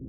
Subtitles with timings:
[0.00, 0.06] Hi,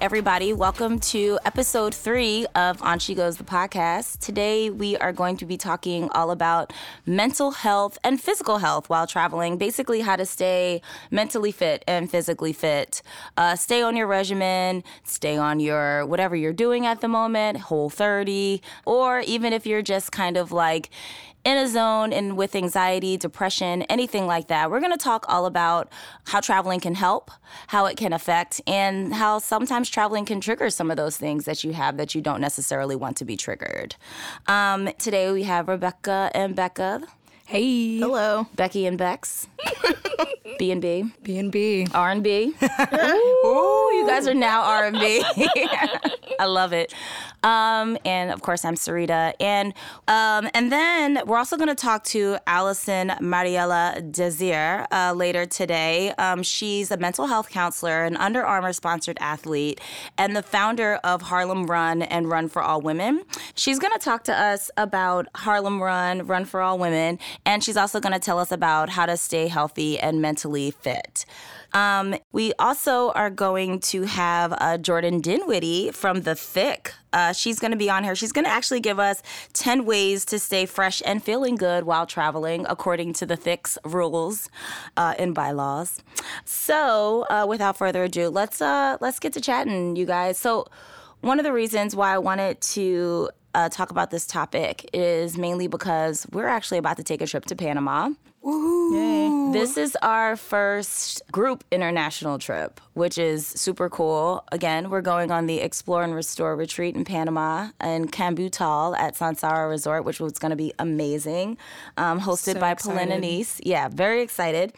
[0.00, 0.54] everybody.
[0.54, 4.18] Welcome to episode three of On She Goes the podcast.
[4.20, 6.72] Today, we are going to be talking all about
[7.04, 9.58] mental health and physical health while traveling.
[9.58, 13.02] Basically, how to stay mentally fit and physically fit.
[13.36, 17.90] Uh, stay on your regimen, stay on your whatever you're doing at the moment, whole
[17.90, 20.88] 30, or even if you're just kind of like,
[21.44, 24.70] in a zone and with anxiety, depression, anything like that.
[24.70, 25.88] We're going to talk all about
[26.24, 27.30] how traveling can help,
[27.68, 31.64] how it can affect, and how sometimes traveling can trigger some of those things that
[31.64, 33.96] you have that you don't necessarily want to be triggered.
[34.46, 37.02] Um, today we have Rebecca and Becca.
[37.50, 37.98] Hey.
[37.98, 38.46] Hello.
[38.54, 39.48] Becky and Bex.
[40.60, 41.04] B and B.
[41.24, 41.84] B and B.
[41.92, 42.54] R and B.
[42.62, 45.24] Ooh, you guys are now R and B.
[46.38, 46.94] I love it.
[47.42, 49.32] Um, and of course, I'm Sarita.
[49.40, 49.74] And
[50.06, 56.12] um, and then we're also going to talk to Alison Mariella Desir uh, later today.
[56.18, 59.80] Um, she's a mental health counselor, an Under Armour sponsored athlete,
[60.18, 63.24] and the founder of Harlem Run and Run for All Women.
[63.54, 67.76] She's going to talk to us about Harlem Run, Run for All Women, and she's
[67.76, 71.24] also going to tell us about how to stay healthy and mentally fit.
[71.72, 76.94] Um, we also are going to have uh, Jordan Dinwiddie from The Thick.
[77.12, 78.14] Uh, she's going to be on here.
[78.14, 82.06] She's going to actually give us 10 ways to stay fresh and feeling good while
[82.06, 84.48] traveling, according to The Thick's rules
[84.96, 86.02] uh, and bylaws.
[86.44, 90.38] So, uh, without further ado, let's uh, let's get to chatting, you guys.
[90.38, 90.66] So,
[91.20, 95.66] one of the reasons why I wanted to uh, talk about this topic is mainly
[95.66, 98.10] because we're actually about to take a trip to Panama.
[98.42, 99.50] Yay.
[99.52, 104.44] This is our first group international trip, which is super cool.
[104.50, 109.68] Again, we're going on the Explore and Restore retreat in Panama and Cambutal at Sansara
[109.68, 111.58] Resort, which was going to be amazing,
[111.96, 112.98] um, hosted So by excited.
[112.98, 113.60] Polina Nice.
[113.62, 114.72] Yeah, very excited.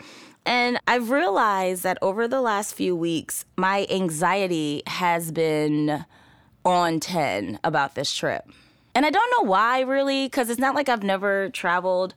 [0.44, 6.04] And I've realized that over the last few weeks, my anxiety has been
[6.64, 8.50] on 10 about this trip.
[8.94, 12.14] And I don't know why, really, because it's not like I've never traveled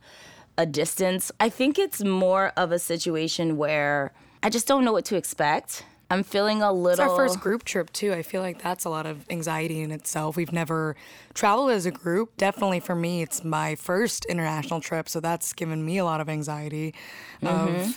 [0.58, 1.32] a distance.
[1.40, 4.14] I think it's more of a situation where
[4.44, 5.86] I just don't know what to expect.
[6.10, 6.92] I'm feeling a little.
[6.92, 8.14] It's our first group trip too.
[8.14, 10.38] I feel like that's a lot of anxiety in itself.
[10.38, 10.96] We've never
[11.34, 12.38] traveled as a group.
[12.38, 16.30] Definitely for me, it's my first international trip, so that's given me a lot of
[16.30, 16.94] anxiety.
[17.42, 17.92] Of, mm-hmm.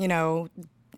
[0.00, 0.48] you know,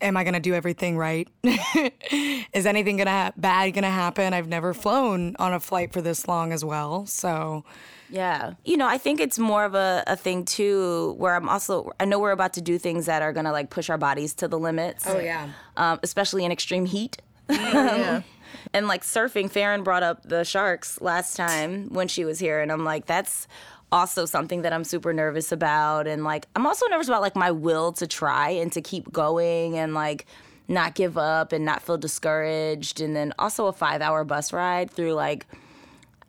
[0.02, 1.28] am I gonna do everything right?
[2.52, 4.32] Is anything gonna ha- bad gonna happen?
[4.34, 7.64] I've never flown on a flight for this long as well, so
[8.10, 8.54] Yeah.
[8.64, 12.04] You know, I think it's more of a, a thing too where I'm also, I
[12.04, 14.48] know we're about to do things that are going to like push our bodies to
[14.48, 15.06] the limits.
[15.06, 15.48] Oh, yeah.
[15.78, 17.18] Um, especially in extreme heat.
[17.48, 18.22] Yeah.
[18.74, 22.60] And like surfing, Farron brought up the sharks last time when she was here.
[22.60, 23.48] And I'm like, that's
[23.92, 26.06] also something that I'm super nervous about.
[26.08, 29.78] And like, I'm also nervous about like my will to try and to keep going
[29.78, 30.26] and like
[30.66, 33.00] not give up and not feel discouraged.
[33.00, 35.46] And then also a five hour bus ride through like,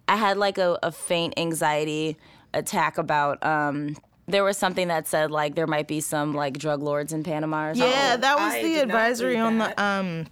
[0.07, 2.17] I had like a, a faint anxiety
[2.53, 3.95] attack about, um,
[4.27, 7.69] there was something that said like there might be some like drug lords in Panama
[7.69, 7.91] or something.
[7.91, 10.27] Yeah, that was I the advisory on the um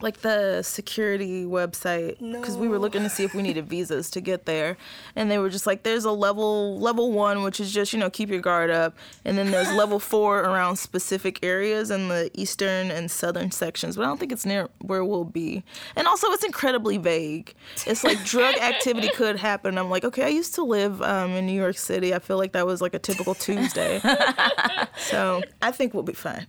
[0.00, 4.20] like the security website because we were looking to see if we needed visas to
[4.20, 4.76] get there.
[5.16, 8.10] And they were just like there's a level level 1 which is just you know
[8.10, 8.96] keep your guard up.
[9.24, 14.04] And then there's level 4 around specific areas in the eastern and southern sections but
[14.04, 15.62] I don't think it's near where we'll be.
[15.96, 17.54] And also it's incredibly vague.
[17.86, 19.78] It's like drug activity could happen.
[19.78, 22.14] I'm like okay I used to live um, in New York City.
[22.14, 24.00] I feel like that was like a typical Tuesday.
[24.96, 26.46] So I think we'll be fine.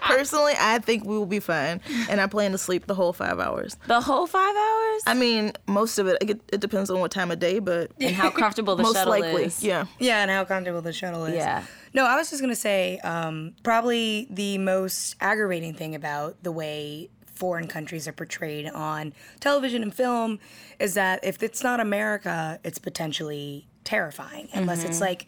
[0.00, 3.38] Personally, I think we will be fine, and I plan to sleep the whole five
[3.38, 3.76] hours.
[3.86, 5.02] The whole five hours?
[5.06, 6.18] I mean, most of it.
[6.20, 9.12] It, it depends on what time of day, but and how comfortable the most shuttle
[9.12, 9.62] likely, is.
[9.62, 9.86] yeah.
[9.98, 11.36] Yeah, and how comfortable the shuttle is.
[11.36, 11.64] Yeah.
[11.94, 17.08] No, I was just gonna say, um, probably the most aggravating thing about the way
[17.34, 20.38] foreign countries are portrayed on television and film
[20.80, 24.48] is that if it's not America, it's potentially terrifying.
[24.54, 25.26] Unless it's like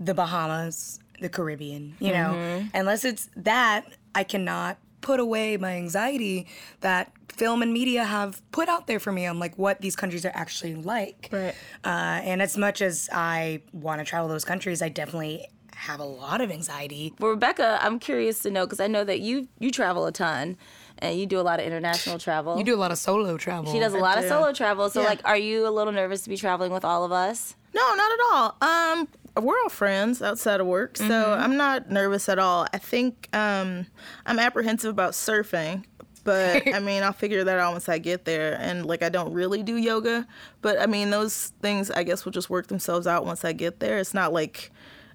[0.00, 2.64] the Bahamas, the Caribbean, you know.
[2.74, 3.84] Unless it's that,
[4.14, 6.46] I cannot put away my anxiety
[6.80, 10.24] that film and media have put out there for me on like what these countries
[10.24, 11.28] are actually like.
[11.30, 11.54] Right.
[11.84, 16.04] Uh, and as much as I want to travel those countries, I definitely have a
[16.04, 17.12] lot of anxiety.
[17.18, 20.56] But Rebecca, I'm curious to know because I know that you you travel a ton
[20.98, 22.56] and you do a lot of international travel.
[22.56, 23.70] You do a lot of solo travel.
[23.70, 24.88] She does a lot of solo travel.
[24.88, 25.08] So Yeah.
[25.08, 27.54] like, are you a little nervous to be traveling with all of us?
[27.74, 28.56] No, not at all.
[28.62, 29.08] Um,
[29.40, 31.42] we're all friends outside of work, so Mm-hmm.
[31.42, 32.66] I'm not nervous at all.
[32.72, 33.86] I think um,
[34.24, 35.84] I'm apprehensive about surfing,
[36.24, 38.56] but I mean, I'll figure that out once I get there.
[38.60, 40.26] And like, I don't really do yoga,
[40.62, 43.80] but I mean, those things I guess will just work themselves out once I get
[43.80, 43.98] there.
[43.98, 44.70] It's not like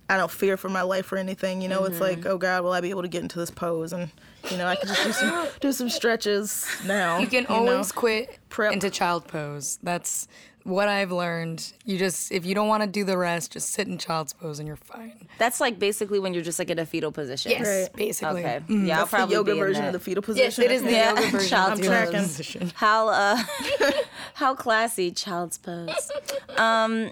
[0.10, 1.62] I don't fear for my life or anything.
[1.62, 2.04] You know, it's Mm-hmm.
[2.22, 3.94] like, oh God, will I be able to get into this pose?
[3.94, 4.10] And
[4.50, 7.20] you know, I can just do some do some stretches now.
[7.20, 7.56] You can know?
[7.72, 8.74] always quit Prep.
[8.74, 9.80] into child pose.
[9.84, 10.28] That's
[10.64, 11.74] what I've learned.
[11.86, 14.60] You just if you don't want to do the rest, just sit in child's pose
[14.60, 15.28] and you're fine.
[15.38, 17.62] That's like basically when you're just like in a fetal position.
[17.62, 17.88] Right.
[17.96, 18.42] basically.
[18.42, 18.62] Okay.
[18.68, 18.88] Mm.
[18.88, 20.44] Yeah, I'll That's the yoga version of the fetal position.
[20.46, 20.72] Yes, position.
[20.72, 21.10] it is the Yeah.
[21.10, 21.50] yoga version.
[21.50, 22.28] Child's of the pose.
[22.28, 22.72] position.
[22.76, 23.38] How uh
[24.36, 26.12] how classy child's pose.
[26.58, 27.12] Um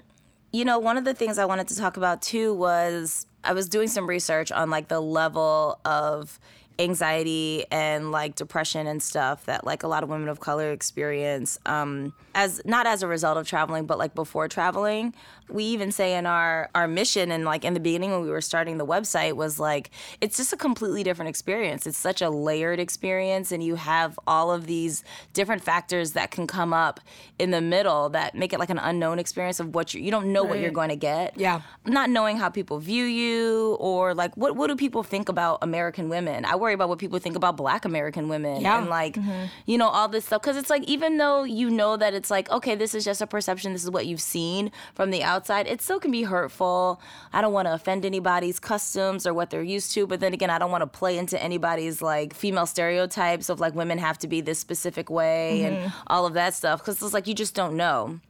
[0.52, 3.68] you know, one of the things I wanted to talk about too was I was
[3.68, 6.38] doing some research on like the level of
[6.80, 11.58] anxiety and like depression and stuff that like a lot of women of color experience
[11.66, 15.12] um as not as a result of traveling but like before traveling
[15.48, 18.40] we even say in our our mission and like in the beginning when we were
[18.40, 19.90] starting the website was like
[20.20, 24.50] it's just a completely different experience it's such a layered experience and you have all
[24.50, 25.04] of these
[25.34, 27.00] different factors that can come up
[27.38, 30.32] in the middle that make it like an unknown experience of what you you don't
[30.32, 31.60] know what you're going to get Yeah.
[31.84, 36.08] not knowing how people view you or like what what do people think about American
[36.08, 36.44] women?
[36.44, 38.78] I worry about what people think about black American women Yeah.
[38.78, 39.46] and like mm-hmm.
[39.66, 42.48] you know all this stuff cuz it's like even though you know that it's like
[42.50, 45.82] okay this is just a perception this is what you've seen from the outside it
[45.82, 47.00] still can be hurtful.
[47.32, 50.50] I don't want to offend anybody's customs or what they're used to but then again
[50.50, 54.28] I don't want to play into anybody's like female stereotypes of like women have to
[54.28, 56.02] be this specific way and mm-hmm.
[56.06, 58.20] all of that stuff cuz it's like you just don't know.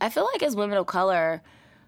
[0.00, 1.42] I feel like as women of color,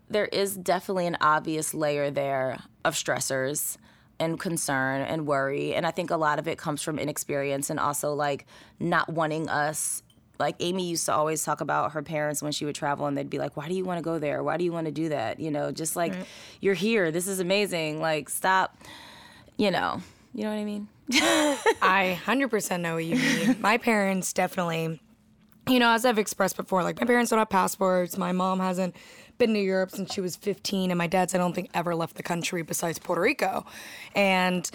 [0.08, 3.76] there is definitely an obvious layer there of stressors
[4.19, 5.75] and concern and worry.
[5.75, 8.47] And I think a lot of it comes from inexperience and also like
[8.81, 10.03] not wanting us.
[10.39, 13.31] Like Amy used to always talk about her parents when she would travel, and they'd
[13.31, 14.43] be like, "Why do you want to go there?
[14.43, 15.41] Why do you want to do that?
[15.41, 16.13] You know, just like
[16.61, 17.11] you're here.
[17.11, 18.01] This is amazing.
[18.03, 18.77] Like stop.
[19.57, 20.03] You know,
[20.35, 20.89] you know what I mean?
[21.13, 23.57] I 100% know what you mean.
[23.61, 25.01] my parents definitely,
[25.67, 28.19] you know, as I've expressed before, like my parents don't have passports.
[28.19, 28.95] My mom hasn't
[29.38, 32.17] been to Europe since she was 15, and my dad's, I don't think, ever left
[32.17, 33.67] the country besides Puerto Rico.
[34.15, 34.71] And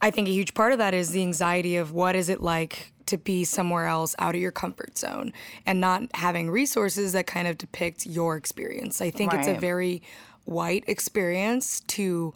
[0.00, 2.92] I think a huge part of that is the anxiety of what is it like
[3.06, 5.32] to be somewhere else out of your comfort zone
[5.66, 9.00] and not having resources that kind of depict your experience.
[9.00, 10.02] I think it's a very
[10.44, 12.34] white experience to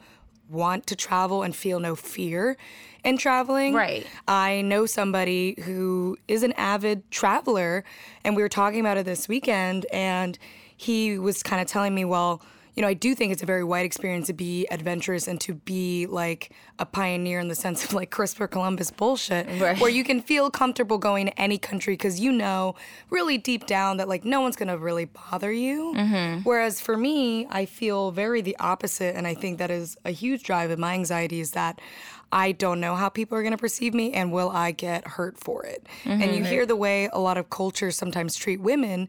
[0.48, 2.56] want to travel and feel no fear
[3.04, 3.74] in traveling.
[3.74, 4.06] Right.
[4.26, 7.84] I know somebody who is an avid traveler,
[8.24, 10.38] and we were talking about it this weekend, and
[10.78, 12.40] he was kind of telling me, well,
[12.74, 15.52] you know, I do think it's a very white experience to be adventurous and to
[15.54, 19.80] be like a pioneer in the sense of like Christopher Columbus bullshit, Right.
[19.80, 22.76] where you can feel comfortable going to any country because you know
[23.10, 25.92] really deep down that like no one's gonna really bother you.
[25.96, 26.42] Mm-hmm.
[26.44, 30.44] Whereas for me, I feel very the opposite, and I think that is a huge
[30.44, 31.80] drive of my anxiety is that
[32.30, 35.38] I don't know how people are going to perceive me and will I get hurt
[35.38, 35.86] for it.
[36.04, 36.22] Mm-hmm.
[36.22, 39.08] And you hear the way a lot of cultures sometimes treat women,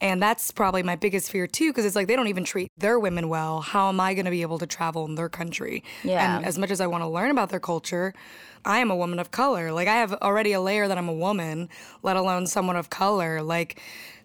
[0.00, 2.98] and that's probably my biggest fear too because it's like they don't even treat their
[2.98, 3.60] women well.
[3.60, 5.82] How am I going to be able to travel in their country?
[6.04, 6.36] Yeah.
[6.36, 8.14] And as much as I want to learn about their culture,
[8.64, 9.72] I am a woman of color.
[9.72, 11.68] Like I have already a layer that I'm a woman,
[12.02, 13.42] let alone someone of color.
[13.42, 13.80] Like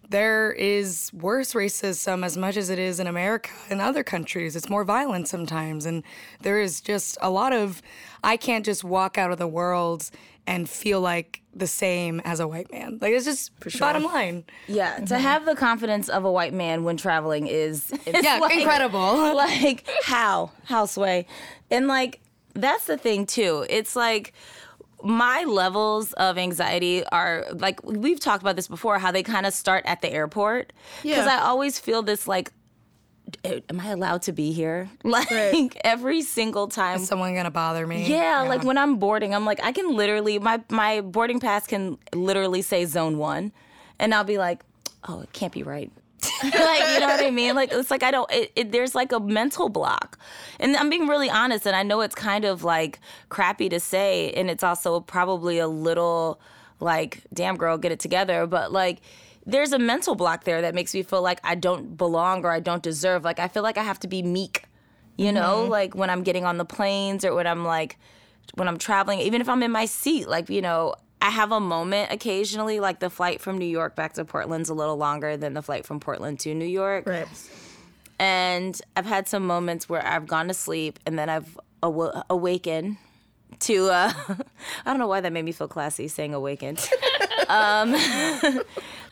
[0.08, 4.56] there is worse racism as much as it is in America and other countries.
[4.56, 5.86] It's more violent sometimes.
[5.86, 6.02] And
[6.42, 7.82] there is just a lot of,
[8.22, 10.10] I can't just walk out of the world
[10.46, 12.98] and feel like the same as a white man.
[13.00, 14.44] Like it's just bottom line.
[14.68, 15.14] Yeah, to mm-hmm.
[15.14, 19.00] have the confidence of a white man when traveling is it's Yeah, incredible.
[19.36, 21.26] Like how how sway,
[21.70, 22.20] and like
[22.54, 23.66] that's the thing too.
[23.68, 24.32] It's like
[25.02, 29.52] my levels of anxiety are like we've talked about this before how they kind of
[29.52, 30.72] start at the airport
[31.02, 31.38] because Yeah.
[31.38, 32.50] I always feel this like
[33.44, 37.86] "Eh, am I allowed to be here like every single time Is someone gonna bother
[37.86, 38.06] me?
[38.06, 41.98] yeah, like when I'm boarding, I'm like, I can literally my my boarding pass can
[42.14, 43.52] literally say zone one,
[43.98, 44.64] and I'll be like,
[45.08, 45.90] oh, it can't be right.
[46.42, 47.54] like you know what I mean?
[47.54, 48.30] Like it's like I don't.
[48.32, 50.18] It, it, there's like a mental block,
[50.58, 51.66] and I'm being really honest.
[51.66, 55.68] And I know it's kind of like crappy to say, and it's also probably a
[55.68, 56.40] little
[56.80, 58.46] like, damn girl, get it together.
[58.46, 59.00] But like.
[59.48, 62.58] There's a mental block there that makes me feel like I don't belong or I
[62.58, 63.22] don't deserve.
[63.22, 64.64] Like I feel like I have to be meek
[65.16, 65.70] you know mm-hmm.
[65.70, 67.98] like when i'm getting on the planes or when i'm like
[68.54, 70.94] when i'm traveling even if i'm in my seat like you know
[71.26, 74.74] i have a moment occasionally like the flight from new york back to portland's a
[74.74, 77.28] little longer than the flight from portland to new york Right.
[78.18, 82.96] and i've had some moments where i've gone to sleep and then i've aw- awakened
[83.60, 84.12] to uh
[84.86, 86.78] i don't know why that made me feel classy saying awakened
[87.48, 87.94] um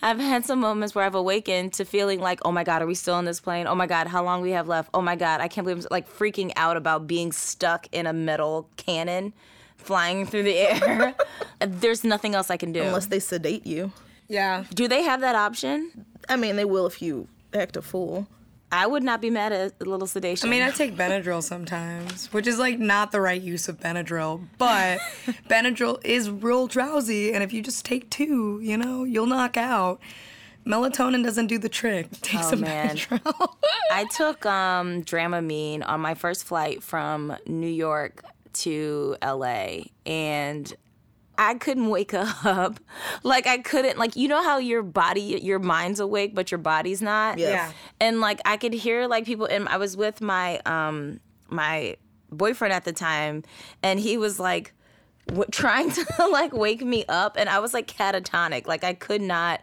[0.02, 2.94] I've had some moments where I've awakened to feeling like, oh my God, are we
[2.94, 3.66] still on this plane?
[3.66, 4.90] Oh my God, how long we have left?
[4.92, 8.12] Oh my God, I can't believe I'm like freaking out about being stuck in a
[8.12, 9.33] metal cannon
[9.84, 11.14] flying through the air.
[11.60, 12.82] There's nothing else I can do.
[12.82, 13.92] Unless they sedate you.
[14.28, 14.64] Yeah.
[14.74, 16.06] do they have that option?
[16.28, 18.26] I mean, they will if you act a fool.
[18.72, 20.48] I would not be mad at a little sedation.
[20.48, 24.42] I mean, I take Benadryl sometimes, which is like not the right use of Benadryl,
[24.58, 24.98] but
[25.48, 30.00] Benadryl is real drowsy, and if you just take two, you know, you'll knock out.
[30.66, 32.08] Melatonin doesn't do the trick.
[32.22, 32.96] Take Oh, some man.
[32.96, 33.54] Benadryl.
[33.92, 38.24] I took um, Dramamine on my first flight from New York
[38.54, 40.73] to LA, and
[41.37, 42.80] I couldn't wake up.
[43.23, 43.99] Like I couldn't.
[43.99, 47.38] Like you know how your body, your mind's awake, but your body's not.
[47.38, 47.50] Yes.
[47.50, 47.73] Yeah.
[48.00, 51.96] And like I could hear like people, and I was with my um my
[52.30, 53.42] boyfriend at the time,
[53.82, 54.73] and he was like.
[55.28, 58.66] W- trying to like wake me up and i was like catatonic.
[58.66, 59.60] Like i could not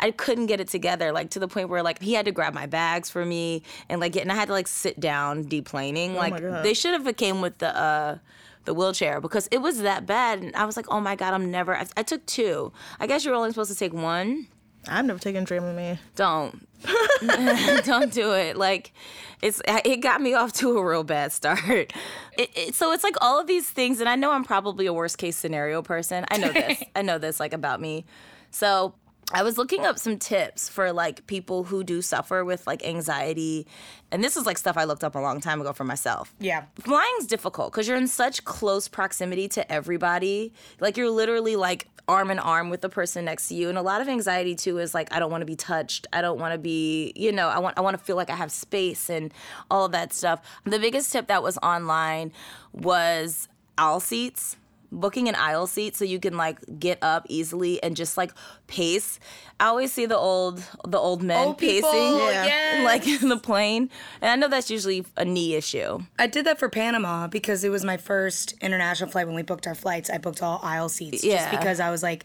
[0.00, 2.52] i couldn't get it together like to the point where like he had to grab
[2.52, 6.14] my bags for me and like get and i had to like sit down deplaning.
[6.14, 8.18] Like they should have came with the uh
[8.64, 11.50] the wheelchair because it was that bad and i was like oh my god i'm
[11.50, 12.72] never i, I took two.
[12.98, 14.48] I guess you're only supposed to take one
[14.88, 15.98] I've never taken Dramamine.
[16.16, 16.66] don't.
[17.84, 18.56] Don't do it.
[18.56, 18.92] Like
[19.40, 21.92] it's it got me off to a real bad start.
[22.36, 24.92] It, it, so it's like all of these things and i know i'm probably a
[24.92, 26.24] worst case scenario person.
[26.32, 26.82] I know this.
[26.96, 28.04] I know this like about me.
[28.50, 28.94] So
[29.34, 33.66] i was looking up some tips for like people who do suffer with like anxiety
[34.10, 36.64] and this is like stuff i looked up a long time ago for myself yeah.
[36.80, 40.52] flying's difficult because you're in such close proximity to everybody.
[40.80, 43.68] Like you're literally like arm in arm with the person next to you.
[43.68, 46.06] And a lot of anxiety too is like I don't want to be touched.
[46.12, 48.36] I don't want to be, you know, I want I want to feel like I
[48.36, 49.32] have space and
[49.70, 50.40] all of that stuff.
[50.64, 52.32] The biggest tip that was online
[52.72, 54.56] was aisle seats.
[54.92, 58.32] Booking an aisle seat so you can like get up easily and just like
[58.66, 59.18] pace.
[59.60, 62.44] I always see the old the old men Old pacing Yeah.
[62.46, 62.84] yes.
[62.84, 63.90] like in the plane.
[64.20, 65.98] And I know that's usually a knee issue.
[66.18, 69.26] I did that for Panama because it was my first international flight.
[69.26, 71.36] When we booked our flights, I booked all aisle seats Yeah.
[71.38, 72.24] just because I was like,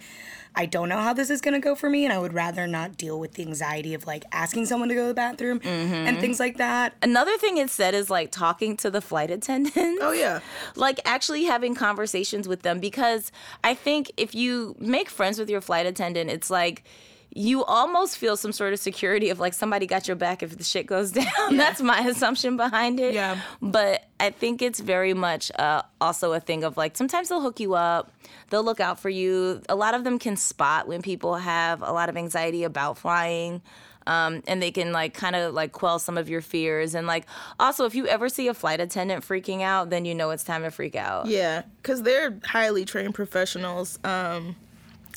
[0.56, 2.98] I don't know how this is gonna go for me, and I would rather not
[2.98, 6.20] deal with the anxiety of like asking someone to go to the bathroom and mm-hmm.
[6.20, 6.96] things like that.
[7.02, 10.02] Another thing it said is like talking to the flight attendants.
[10.02, 10.40] Oh, yeah.
[10.76, 13.32] Like actually having conversations with them because
[13.64, 16.84] I think if you make friends with your flight attendant, it's like
[17.32, 20.64] you almost feel some sort of security of like somebody got your back if the
[20.64, 21.58] shit goes down.
[21.58, 23.14] That's my assumption behind it.
[23.14, 23.40] Yeah.
[23.62, 27.60] But I think it's very much uh, also a thing of like sometimes they'll hook
[27.60, 28.12] you up,
[28.50, 29.62] they'll look out for you.
[29.70, 33.62] A lot of them can spot when people have a lot of anxiety about flying.
[34.08, 37.28] Um, and they can like kind of like quell some of your fears and like
[37.60, 40.64] also if you ever see a flight attendant freaking out then you know it's time
[40.64, 44.00] to freak out Yeah, because they're highly trained professionals.
[44.04, 44.56] Um,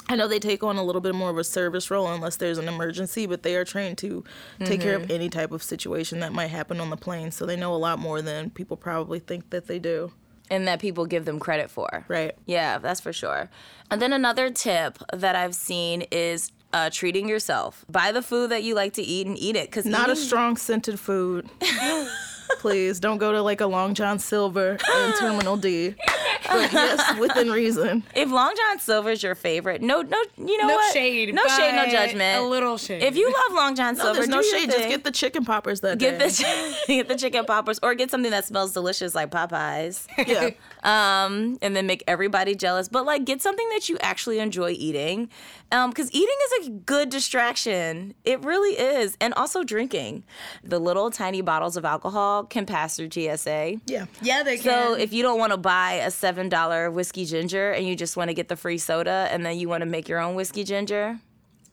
[0.09, 2.59] I know they take on a little bit more of a service role unless there's
[2.59, 4.25] an emergency, but they are trained to
[4.65, 7.31] take care of any type of situation that might happen on the plane.
[7.31, 10.13] So they know a lot more than people probably think that they do.
[10.51, 12.35] and that people give them credit for Right.
[12.47, 13.49] Yeah, that's for sure.
[13.91, 17.85] And then another tip that I've seen is uh, treating yourself.
[17.89, 19.71] Buy the food that you like to eat and eat it.
[19.71, 21.49] Cause Not a strong scented food.
[22.59, 25.95] Please don't go to like a Long John Silver in Terminal D.
[26.49, 28.03] But yes, within reason.
[28.15, 30.93] If Long John Silver's your favorite, no, no, you know No what?
[30.93, 32.41] shade, no shade, no judgment.
[32.45, 33.03] a little shade.
[33.03, 34.71] If you love Long John No, Silver, there's no do your shade.
[34.71, 36.29] Just get the chicken poppers that get day.
[36.29, 40.07] the get the chicken poppers or get something that smells delicious like Popeyes.
[40.27, 40.51] yeah.
[40.83, 42.89] um, and then make everybody jealous.
[42.89, 45.29] But like, get something that you actually enjoy eating,
[45.71, 48.15] because eating is a good distraction.
[48.25, 50.25] It really is, and also drinking.
[50.65, 53.81] The little tiny bottles of alcohol can pass through TSA.
[53.87, 54.07] Yeah.
[54.21, 54.65] yeah, they can.
[54.65, 58.17] So if you don't want to buy a seven dollar whiskey ginger and you just
[58.17, 60.65] want to get the free soda and then you want to make your own whiskey
[60.65, 61.19] ginger,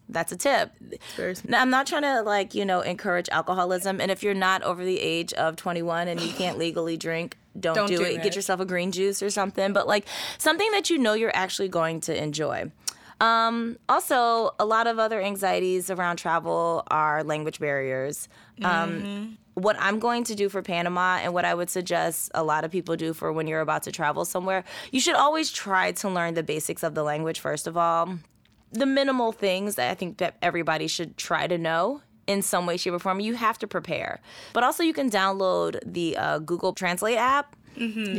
[0.10, 0.72] that's a tip.
[1.48, 4.84] Now, I'm not trying to like you know encourage alcoholism, and if you're not over
[4.84, 8.16] the age of 21 and you can't legally drink, don't, Don't do, do it.
[8.16, 8.24] it.
[8.24, 10.06] Get yourself a green juice or something, but like
[10.38, 12.72] something that you know you're actually going to enjoy.
[13.22, 18.30] Um, also, a lot of other anxieties around travel are language barriers.
[18.64, 22.64] Um, What I'm going to do for Panama and what I would suggest a lot
[22.64, 26.10] of people do for when you're about to travel somewhere, you should always try to
[26.10, 28.18] learn the basics of the language first of all
[28.72, 32.78] the minimal things that I think that everybody should try to know in some way,
[32.78, 33.20] shape, or form.
[33.20, 34.22] You have to prepare.
[34.54, 37.56] But also, you can download the uh, Google Translate app.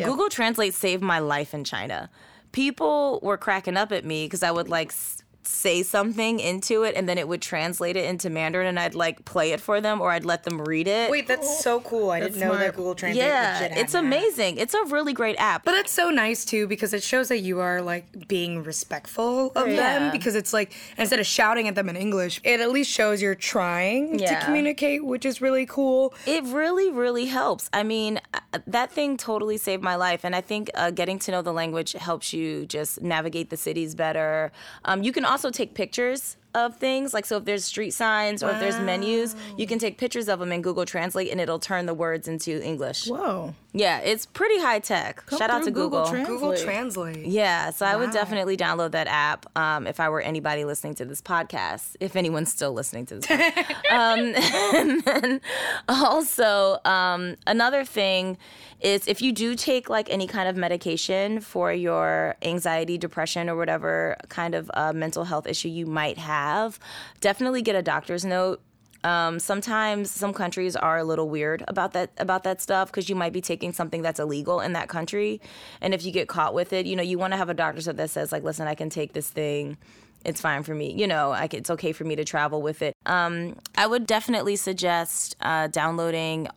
[0.05, 2.11] Google Translate saved my life in China.
[2.51, 6.95] People were cracking up at me because I would like s- say something into it
[6.97, 10.01] and then it would translate it into Mandarin and I'd like play it for them
[10.01, 11.11] or I'd let them read it.
[11.11, 12.11] Wait, that's so cool.
[12.11, 12.61] I didn't know smart.
[12.61, 13.25] that Google Translate.
[13.27, 14.05] yeah, legit had it's that.
[14.05, 14.57] amazing.
[14.59, 15.65] It's a really great app.
[15.65, 19.69] But that's so nice too because it shows that you are like being respectful of
[19.69, 19.77] Yeah.
[19.77, 23.21] them because it's like instead of shouting at them in English, it at least shows
[23.23, 24.39] you're trying Yeah.
[24.39, 26.15] to communicate, which is really cool.
[26.27, 27.69] It really, really helps.
[27.73, 30.25] I mean, uh, that thing totally saved my life.
[30.25, 33.95] And I think uh, getting to know the language helps you just navigate the cities
[33.95, 34.53] better.
[34.85, 37.15] Um, you can also take pictures of things.
[37.15, 40.39] Like, so if there's street signs or if there's menus, you can take pictures of
[40.41, 43.07] them in Google Translate and it'll turn the words into English.
[43.07, 43.55] Whoa.
[43.73, 45.25] Yeah, it's pretty high tech.
[45.27, 46.07] Come Shout out to through Google.
[46.07, 46.27] Translate.
[46.27, 47.27] Google Translate.
[47.27, 51.05] Yeah, so I would definitely download that app um, if I were anybody listening to
[51.05, 53.31] this podcast, if anyone's still listening to this.
[53.91, 54.35] um,
[54.75, 55.41] and then
[55.89, 58.39] also, um, another thing
[58.81, 63.57] is if you do take like any kind of medication for your anxiety, depression, or
[63.57, 66.81] whatever kind of uh, mental health issue you might have,
[67.21, 68.61] definitely get a doctor's note
[69.05, 73.15] um, sometimes some countries are a little weird about that about that stuff because you
[73.15, 75.41] might be taking something that's illegal in that country,
[75.81, 77.83] and if you get caught with it, you know you want to have a doctor
[77.87, 79.77] note that says like, listen, I can take this thing.
[80.23, 81.35] It's fine for me, you know.
[81.49, 82.95] Can, it's okay for me to travel with it.
[83.07, 86.49] Um, I would definitely suggest uh, downloading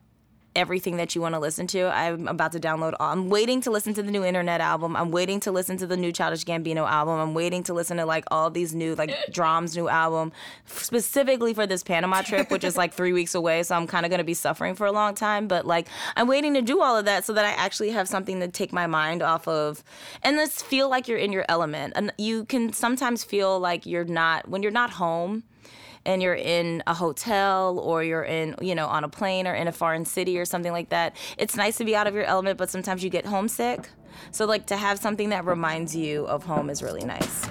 [0.55, 1.85] everything that you want to listen to.
[1.85, 3.11] I'm about to download all.
[3.11, 4.95] I'm waiting to listen to the new Internet album.
[4.95, 7.19] I'm waiting to listen to the new Childish Gambino album.
[7.19, 10.31] I'm waiting to listen to like all these new like Drum's new album
[10.65, 14.09] specifically for this Panama trip, which is like 3 weeks away, so I'm kind of
[14.09, 16.97] going to be suffering for a long time, but like I'm waiting to do all
[16.97, 19.83] of that so that I actually have something to take my mind off of
[20.21, 21.93] and just feel like you're in your element.
[21.95, 25.43] And you can sometimes feel like you're not when you're not home
[26.05, 29.67] and you're in a hotel or you're in, you know, on a plane or in
[29.67, 32.57] a foreign city or something like that, it's nice to be out of your element,
[32.57, 33.89] but sometimes you get homesick.
[34.31, 37.49] So, like, to have something that reminds you of home is really nice.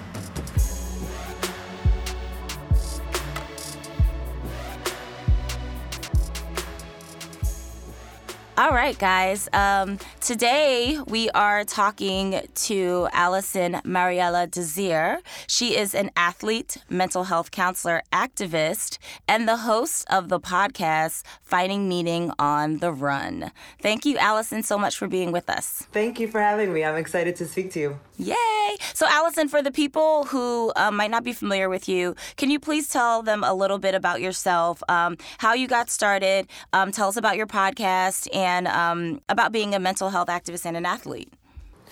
[8.55, 9.49] All right, guys.
[9.51, 15.19] Um, today we are talking to Alison Mariella Desir.
[15.47, 21.89] She is an athlete, mental health counselor, activist, and the host of the podcast Finding
[21.89, 23.51] Meaning on the Run.
[23.81, 25.87] Thank you, Alison, so much for being with us.
[25.91, 26.85] Thank you for having me.
[26.85, 27.99] I'm excited to speak to you.
[28.17, 28.77] Yay!
[28.93, 32.59] So, Alison, for the people who um, might not be familiar with you, can you
[32.59, 37.09] please tell them a little bit about yourself, um, how you got started, um, tell
[37.09, 41.33] us about your podcast, and um, about being a mental health activist and an athlete?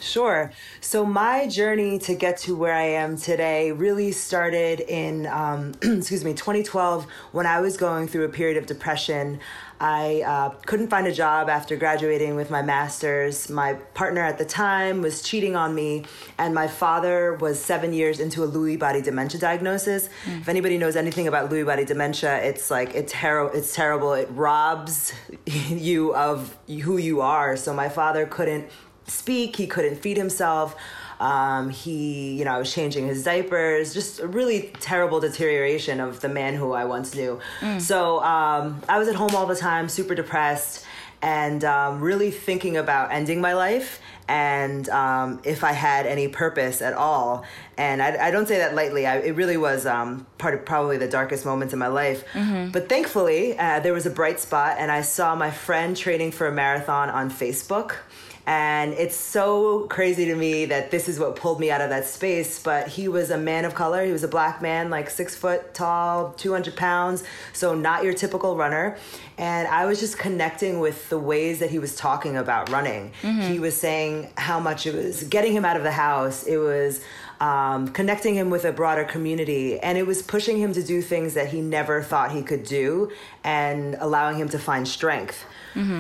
[0.02, 0.52] Sure.
[0.80, 6.26] So my journey to get to where I am today really started in, um, excuse
[6.26, 9.40] me, 2012 when I was going through a period of depression.
[9.82, 13.50] I uh, couldn't find a job after graduating with my master's.
[13.50, 16.06] My partner at the time was cheating on me,
[16.38, 20.08] and my father was seven years into a Lewy body dementia diagnosis.
[20.28, 24.14] If anybody knows anything about Lewy body dementia, it's like it's ter- it's terrible.
[24.14, 25.14] It robs
[25.48, 27.58] you of who you are.
[27.58, 28.70] So my father couldn't
[29.08, 29.56] speak.
[29.56, 30.76] He couldn't feed himself.
[31.22, 33.94] Um, he, you know, I was changing his diapers.
[33.94, 37.40] Just a really terrible deterioration of the man who I once knew.
[37.80, 40.84] So um, I was at home all the time, super depressed,
[41.22, 46.82] and um, really thinking about ending my life and um, if I had any purpose
[46.82, 47.46] at all.
[47.78, 49.06] And I, I don't say that lightly.
[49.06, 52.24] I, it really was um, part of probably the darkest moments in my life.
[52.72, 56.48] But thankfully, uh, there was a bright spot, and I saw my friend training for
[56.48, 57.98] a marathon on Facebook.
[58.48, 62.06] And it's so crazy to me that this is what pulled me out of that
[62.06, 62.62] space.
[62.62, 64.04] But he was a man of color.
[64.06, 67.24] He was a black man, like six foot tall, 200 pounds.
[67.54, 68.98] So, not your typical runner.
[69.38, 73.12] And I was just connecting with the ways that he was talking about running.
[73.22, 73.42] Mm-hmm.
[73.42, 77.02] He was saying how much it was getting him out of the house, it was
[77.42, 81.34] um, connecting him with a broader community, and it was pushing him to do things
[81.34, 83.12] that he never thought he could do
[83.44, 85.44] and allowing him to find strength.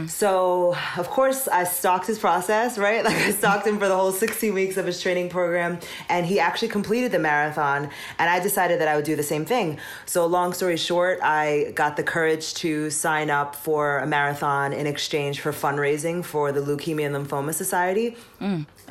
[0.08, 3.04] So, of course, I stalked his process, right?
[3.12, 6.40] Like, I stalked him for the whole 16 weeks of his training program, and he
[6.40, 7.90] actually completed the marathon.
[8.20, 9.80] And I decided that I would do the same thing.
[10.06, 14.86] So, long story short, I got the courage to sign up for a marathon in
[14.86, 18.16] exchange for fundraising for the Leukemia and Lymphoma Society.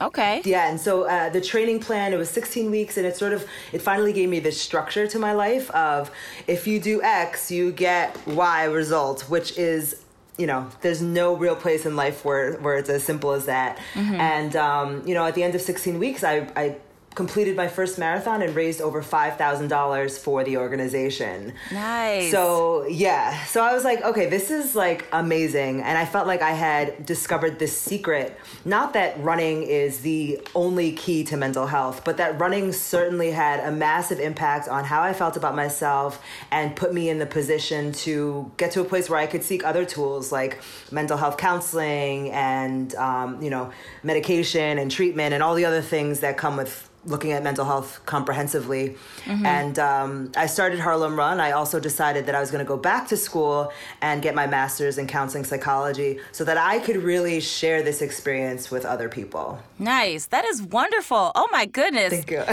[0.01, 0.41] Okay.
[0.45, 3.47] Yeah, and so uh, the training plan it was 16 weeks, and it sort of
[3.73, 6.11] it finally gave me this structure to my life of
[6.47, 10.03] if you do X, you get Y result, which is
[10.39, 13.79] you know there's no real place in life where where it's as simple as that.
[14.15, 16.77] And um, you know at the end of 16 weeks, I I
[17.15, 21.53] completed my first marathon and raised over $5,000 for the organization.
[21.73, 22.31] Nice.
[22.31, 23.45] So, yeah.
[23.47, 25.83] So I was like, okay, this is like amazing.
[25.83, 28.39] And I felt like I had discovered this secret.
[28.65, 33.59] Not that running is the only key to mental health, but that running certainly had
[33.61, 37.91] a massive impact on how I felt about myself and put me in the position
[37.93, 40.61] to get to a place where I could seek other tools like
[40.93, 43.73] mental health counseling and, um, you know,
[44.05, 48.01] medication and treatment and all the other things that come with looking at mental health
[48.07, 48.97] comprehensively.
[49.25, 49.47] Mm-hmm.
[49.47, 51.41] And um, I started Harlem Run.
[51.41, 54.47] I also decided that I was going to go back to school and get my
[54.47, 59.63] master's in counseling psychology so that I could really share this experience with other people.
[59.79, 60.27] Nice.
[60.27, 61.33] That is wonderful.
[61.35, 62.13] Oh my goodness.
[62.13, 62.45] Thank you.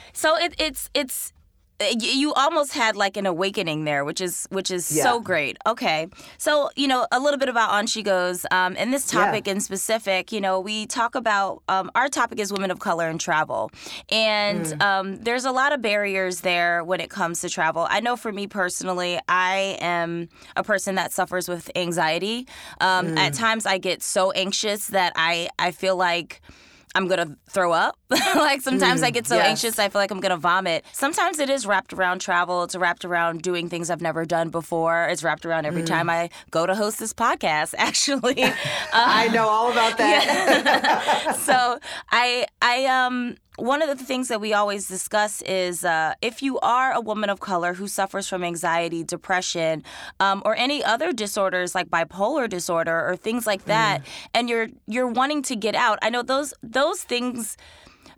[0.12, 1.32] so it, it's it's
[1.80, 5.02] you almost had like an awakening there, which is which is Yeah.
[5.02, 5.58] so great.
[5.66, 6.08] Okay,
[6.38, 9.54] so you know a little bit about On She Goes, um, and this topic Yeah.
[9.54, 10.32] in specific.
[10.32, 13.70] You know, we talk about um, our topic is women of color and travel,
[14.08, 14.82] and Mm.
[14.82, 17.86] um, there's a lot of barriers there when it comes to travel.
[17.90, 22.46] I know for me personally, I am a person that suffers with anxiety.
[22.80, 23.18] Um, Mm.
[23.18, 26.40] At times, I get so anxious that I I feel like.
[26.96, 27.98] I'm gonna throw up.
[28.10, 29.46] like sometimes I mm, get so yes.
[29.46, 30.82] anxious I feel like I'm gonna vomit.
[30.92, 32.64] Sometimes it is wrapped around travel.
[32.64, 35.06] It's wrapped around doing things I've never done before.
[35.08, 35.86] It's wrapped around every mm.
[35.86, 37.74] time I go to host this podcast.
[37.78, 38.44] Actually,
[38.94, 41.36] I know all about that.
[41.38, 41.78] so
[42.10, 46.58] I I um one of the things that we always discuss is uh, if you
[46.60, 49.82] are a woman of color who suffers from anxiety, depression,
[50.20, 54.02] um, or any other disorders like bipolar disorder or things like that,
[54.34, 55.98] and you're you're wanting to get out.
[56.02, 57.56] I know those those things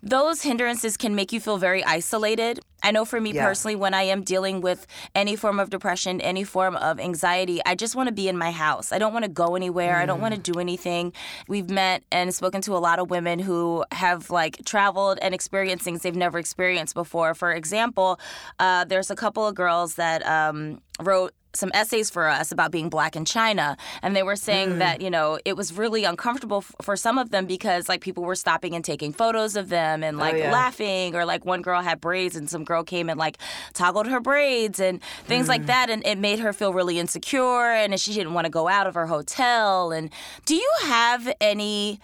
[0.02, 2.60] those hindrances can make you feel very isolated.
[2.82, 3.44] I know for me Yeah.
[3.44, 7.74] personally, when I am dealing with any form of depression, any form of anxiety, I
[7.74, 8.92] just want to be in my house.
[8.92, 9.96] I don't want to go anywhere.
[9.96, 11.12] I don't want to do anything.
[11.48, 15.84] We've met and spoken to a lot of women who have like traveled and experienced
[15.84, 17.34] things they've never experienced before.
[17.34, 18.20] For example,
[18.60, 22.88] uh, there's a couple of girls that um, wrote some essays for us about being
[22.88, 24.78] black in China, and they were saying hmm.
[24.78, 28.22] that you know it was really uncomfortable f- for some of them because like people
[28.22, 30.52] were stopping and taking photos of them and oh, like yeah.
[30.52, 33.38] laughing, or like one girl had braids and some girl came and like
[33.72, 35.66] toggled her braids and things like hmm.
[35.68, 38.86] that, and it made her feel really insecure, and she didn't want to go out
[38.86, 39.92] of her hotel.
[39.92, 40.10] And
[40.44, 42.00] do you have any?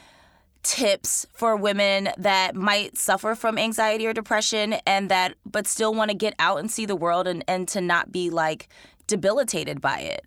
[0.64, 6.10] tips for women that might suffer from anxiety or depression and that but still want
[6.10, 8.68] to get out and see the world and, and to not be like
[9.06, 10.24] debilitated by it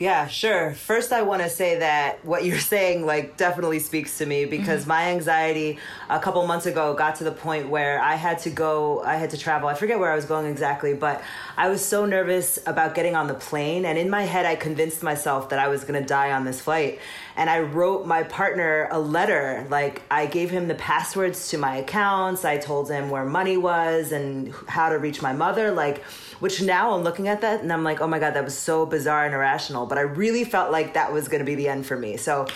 [0.00, 0.72] Yeah, sure.
[0.72, 4.80] First, I want to say that what you're saying, like, definitely speaks to me because
[4.80, 4.88] mm-hmm.
[4.88, 5.78] my anxiety
[6.08, 9.28] a couple months ago got to the point where I had to go, I had
[9.30, 9.68] to travel.
[9.68, 11.22] I forget where I was going exactly, but
[11.58, 13.84] I was so nervous about getting on the plane.
[13.84, 16.62] And in my head, I convinced myself that I was going to die on this
[16.62, 16.98] flight.
[17.36, 19.66] And I wrote my partner a letter.
[19.68, 24.12] Like, I gave him the passwords to my accounts, I told him where money was
[24.12, 25.72] and how to reach my mother.
[25.72, 26.02] Like,
[26.40, 28.84] which now I'm looking at that and I'm like, oh my God, that was so
[28.84, 29.86] bizarre and irrational.
[29.86, 32.16] But I really felt like that was going to be the end for me.
[32.16, 32.46] So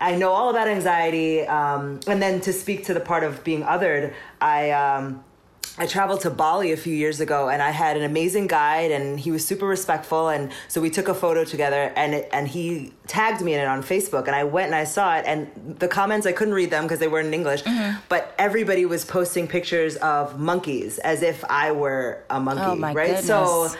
[0.00, 1.46] I know all about anxiety.
[1.46, 4.70] Um, and then to speak to the part of being othered, I.
[4.72, 5.24] Um,
[5.78, 9.18] I traveled to Bali a few years ago and I had an amazing guide and
[9.18, 12.92] he was super respectful and so we took a photo together and it, and he
[13.06, 15.88] tagged me in it on Facebook and I went and I saw it and the
[15.88, 17.98] comments I couldn't read them because they weren't in English mm-hmm.
[18.08, 22.92] but everybody was posting pictures of monkeys as if I were a monkey Oh, my
[22.92, 23.76] right so goodness.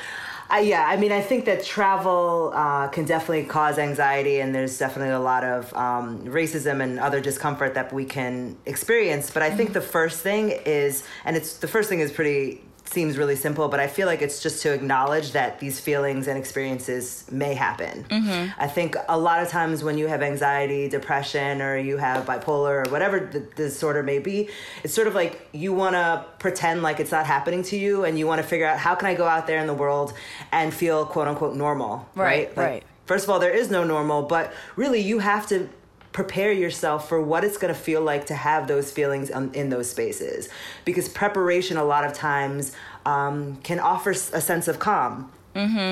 [0.50, 4.78] I, yeah, I mean, I think that travel uh, can definitely cause anxiety, and there's
[4.78, 9.30] definitely a lot of um, racism and other discomfort that we can experience.
[9.30, 13.18] But I think the first thing is, and it's the first thing is pretty seems
[13.18, 17.24] really simple, but I feel like it's just to acknowledge that these feelings and experiences
[17.30, 18.04] may happen.
[18.04, 18.60] Mm-hmm.
[18.60, 22.86] I think a lot of times when you have anxiety, depression, or you have bipolar,
[22.86, 24.48] or whatever the disorder may be,
[24.82, 28.18] it's sort of like you want to pretend like it's not happening to you, and
[28.18, 30.14] you want to figure out how can I go out there in the world
[30.52, 32.56] and feel quote unquote normal, Right, right?
[32.56, 32.84] right.
[33.06, 35.68] First of all, there is no normal, but really you have to
[36.12, 39.68] prepare yourself for what it's going to feel like to have those feelings um, in
[39.70, 40.48] those spaces.
[40.84, 42.72] Because preparation a lot of times
[43.06, 45.30] um, can offer a sense of calm.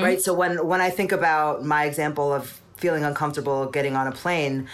[0.01, 0.21] Right?
[0.21, 4.67] So when when i think about my example of feeling uncomfortable getting on a plane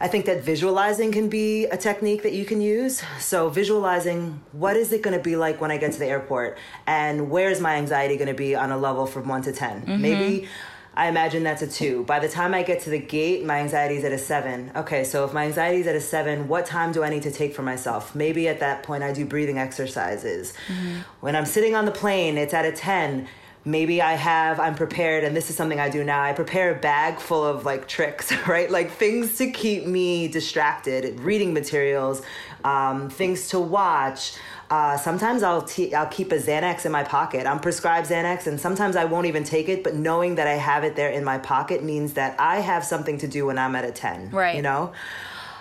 [0.00, 3.02] I think that visualizing can be a technique that you can use.
[3.20, 6.58] So, visualizing what is it going to be like when I get to the airport,
[6.86, 9.84] and where is my anxiety going to be on a level from one to 10?
[10.02, 10.48] Maybe
[10.96, 12.04] I imagine that's a two.
[12.04, 14.70] By the time I get to the gate, my anxiety is at a seven.
[14.76, 17.32] Okay, so if my anxiety is at a seven, what time do I need to
[17.32, 18.14] take for myself?
[18.14, 20.54] Maybe at that point, I do breathing exercises.
[21.20, 23.26] When I'm sitting on the plane, it's at a 10
[23.64, 26.22] maybe I have, I'm prepared, and this is something I do now.
[26.22, 28.70] I prepare a bag full of like tricks, right?
[28.70, 32.22] Like things to keep me distracted, reading materials,
[32.62, 34.36] um, things to watch.
[34.74, 37.46] Uh, sometimes I'll t- I'll keep a Xanax in my pocket.
[37.46, 39.84] I'm prescribed Xanax, and sometimes I won't even take it.
[39.84, 43.16] But knowing that I have it there in my pocket means that I have something
[43.18, 44.30] to do when I'm at a ten.
[44.30, 44.56] Right.
[44.56, 44.92] You know.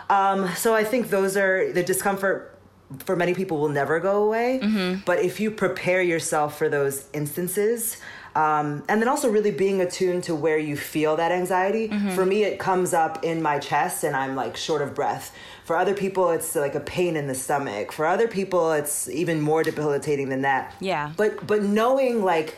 [0.10, 2.58] Um, so I think those are the discomfort
[3.06, 4.60] for many people will never go away.
[4.64, 5.02] Mm-hmm.
[5.06, 7.98] But if you prepare yourself for those instances,
[8.36, 11.90] um, and then also really being attuned to where you feel that anxiety.
[11.90, 12.16] Mm-hmm.
[12.16, 15.36] For me, it comes up in my chest and I'm like short of breath.
[15.64, 17.92] For other people, it's like a pain in the stomach.
[17.92, 20.76] For other people, it's even more debilitating than that.
[20.80, 21.14] Yeah.
[21.16, 22.58] But but knowing like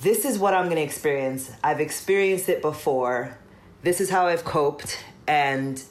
[0.00, 1.50] this is what I'm going to experience.
[1.62, 3.36] I've experienced it before.
[3.82, 5.82] This is how I've coped, and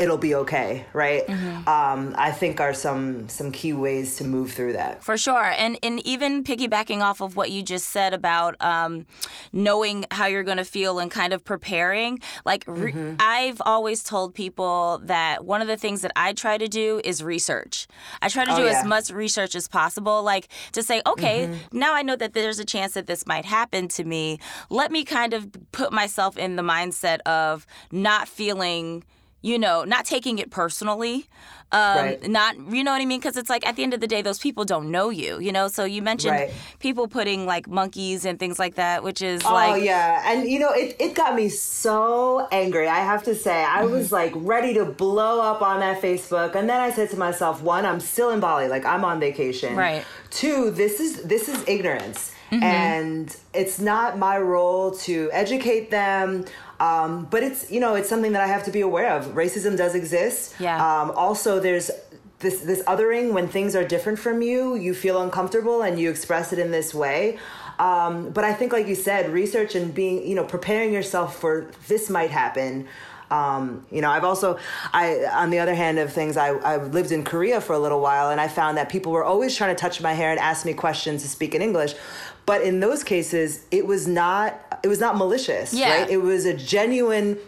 [0.00, 1.28] it'll be okay, right?
[1.66, 5.02] Um, I think are some some key ways to move through that.
[5.02, 5.44] For sure.
[5.56, 9.06] And and even piggybacking off of what you just said about um,
[9.52, 14.34] knowing how you're going to feel and kind of preparing, like re- I've always told
[14.34, 17.86] people that one of the things that I try to do is research.
[18.20, 18.80] I try to Oh, do yeah.
[18.80, 22.64] as much research as possible, like to say, okay, now I know that there's a
[22.64, 24.38] chance that this might happen to me.
[24.68, 29.04] Let me kind of put myself in the mindset of not feeling
[29.42, 31.26] you know, not taking it personally.
[31.72, 32.28] Um, Right.
[32.28, 33.18] Not, you know what I mean?
[33.18, 35.52] Because it's like at the end of the day, those people don't know you, you
[35.52, 35.68] know?
[35.68, 36.50] So you mentioned Right.
[36.80, 40.48] people putting like monkeys and things like that, which is oh like, Oh, yeah, and
[40.50, 42.88] you know it, it got me so angry.
[42.88, 46.68] I have to say, I was like ready to blow up on that Facebook, and
[46.68, 49.74] then I said to myself, one, I'm still in Bali, like I'm on vacation.
[49.74, 50.04] Right.
[50.30, 56.44] Two, this is this is ignorance, and it's not my role to educate them.
[56.82, 59.26] Um, but it's you know it's something that I have to be aware of.
[59.34, 60.56] Racism does exist.
[60.58, 60.76] Yeah.
[60.76, 61.92] Um, also, there's
[62.40, 64.74] this this othering when things are different from you.
[64.74, 67.38] You feel uncomfortable and you express it in this way.
[67.78, 71.70] Um, but I think, like you said, research and being you know preparing yourself for
[71.86, 72.88] this might happen.
[73.30, 74.58] Um, you know, I've also,
[74.92, 78.00] I, on the other hand of things, I, I lived in Korea for a little
[78.00, 80.66] while and I found that people were always trying to touch my hair and ask
[80.66, 81.94] me questions to speak in English.
[82.44, 86.00] But in those cases, it was not, it was not malicious, Yeah.
[86.00, 86.10] right?
[86.10, 87.38] It was a genuine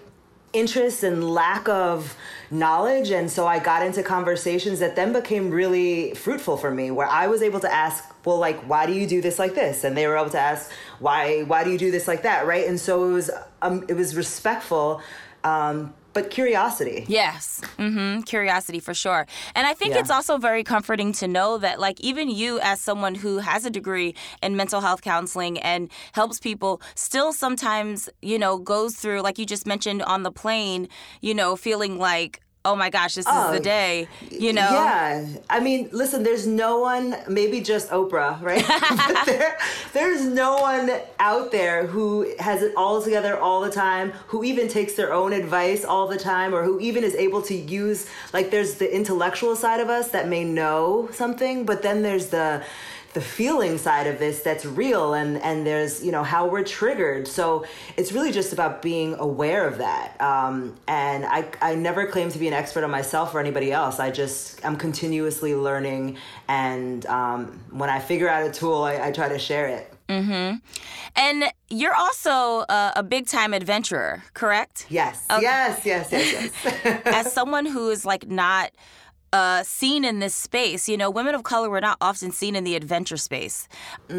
[0.52, 2.16] interest and lack of
[2.48, 7.08] knowledge and so i got into conversations that then became really fruitful for me where
[7.08, 9.96] i was able to ask well like why do you do this like this and
[9.96, 10.70] they were able to ask
[11.00, 13.94] why why do you do this like that right and so it was um, it
[13.94, 15.00] was respectful
[15.42, 17.60] um, but curiosity Yes.
[17.76, 19.26] hmm Curiosity for sure.
[19.54, 20.00] And I think Yeah.
[20.00, 23.70] it's also very comforting to know that, like, even you, as someone who has a
[23.70, 29.38] degree in mental health counseling and helps people, still sometimes, you know, goes through, like
[29.38, 30.88] you just mentioned on the plane,
[31.20, 34.68] you know, feeling like, oh my gosh, this Oh, is the oh, day, you know?
[34.70, 36.22] Yeah, I mean, listen.
[36.22, 38.64] There's no one, maybe just Oprah, right?
[39.26, 39.58] there,
[39.92, 44.68] there's no one out there who has it all together all the time, who even
[44.68, 48.08] takes their own advice all the time, or who even is able to use.
[48.32, 52.64] Like, there's the intellectual side of us that may know something, but then there's the
[53.14, 57.26] the feeling side of this that's real and and there's you know how we're triggered.
[57.26, 57.64] So
[57.96, 60.20] it's really just about being aware of that.
[60.20, 63.98] Um, and I, I never claim to be an expert on myself or anybody else.
[64.00, 69.12] I just i'm continuously learning and um, when i figure out a tool I, I
[69.12, 69.90] try to share it.
[70.08, 70.56] Mm-hmm.
[71.16, 74.86] And you're also a, a big time adventurer, correct?
[74.90, 75.24] yes.
[75.30, 77.02] Yes yes yes yes.
[77.06, 78.72] As someone who is like not
[79.34, 82.62] uh, seen in this space, you know, women of color were not often seen in
[82.62, 83.66] the adventure space,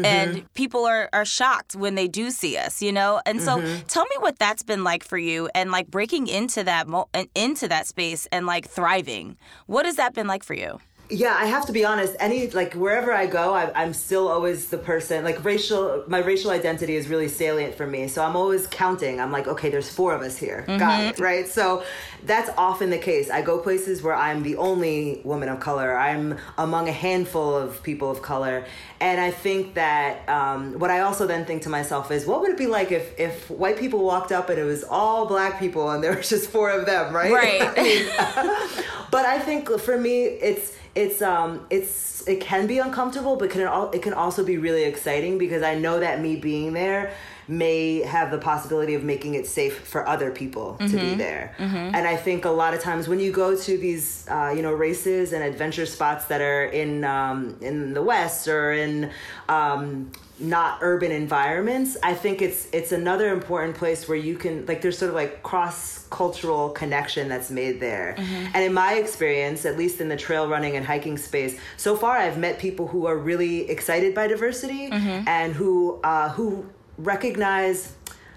[0.04, 3.20] and people are are shocked when they do see us, you know.
[3.24, 3.52] And so,
[3.88, 7.28] tell me what that's been like for you, and like breaking into that mo- and
[7.34, 9.36] into that space and like thriving.
[9.66, 10.80] What has that been like for you?
[11.08, 12.16] Yeah, I have to be honest.
[12.18, 15.24] Any like wherever I go, I, I'm still always the person.
[15.24, 18.08] Like racial, my racial identity is really salient for me.
[18.08, 19.20] So I'm always counting.
[19.20, 20.64] I'm like, okay, there's four of us here.
[20.66, 21.46] Got it, right?
[21.46, 21.84] So
[22.24, 23.30] that's often the case.
[23.30, 25.96] I go places where I'm the only woman of color.
[25.96, 28.64] I'm among a handful of people of color,
[29.00, 32.50] and I think that um, what I also then think to myself is, what would
[32.50, 35.90] it be like if if white people walked up and it was all black people
[35.90, 37.32] and there was just four of them, right?
[37.32, 37.62] Right.
[37.62, 37.82] I
[38.76, 43.50] mean, but I think for me, it's it's um it's it can be uncomfortable, but
[43.50, 46.72] can it, all, it can also be really exciting because I know that me being
[46.72, 47.12] there
[47.48, 51.54] may have the possibility of making it safe for other people to be there.
[51.58, 54.72] And I think a lot of times when you go to these, uh, you know,
[54.72, 59.10] races and adventure spots that are in um, in the West or in
[59.48, 64.82] um, not urban environments, I think it's it's another important place where you can like
[64.82, 68.14] there's sort of like cross cultural connection that's made there.
[68.54, 72.16] And in my experience, at least in the trail running and hiking space, so far
[72.18, 74.88] I've met people who are really excited by diversity
[75.26, 76.66] and who uh, who
[76.98, 77.94] recognize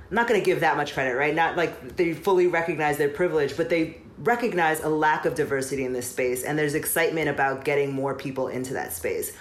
[0.09, 1.35] I'm not going to give that much credit, right?
[1.35, 5.93] Not like they fully recognize their privilege, but they recognize a lack of diversity in
[5.93, 9.35] this space, and there's excitement about getting more people into that space.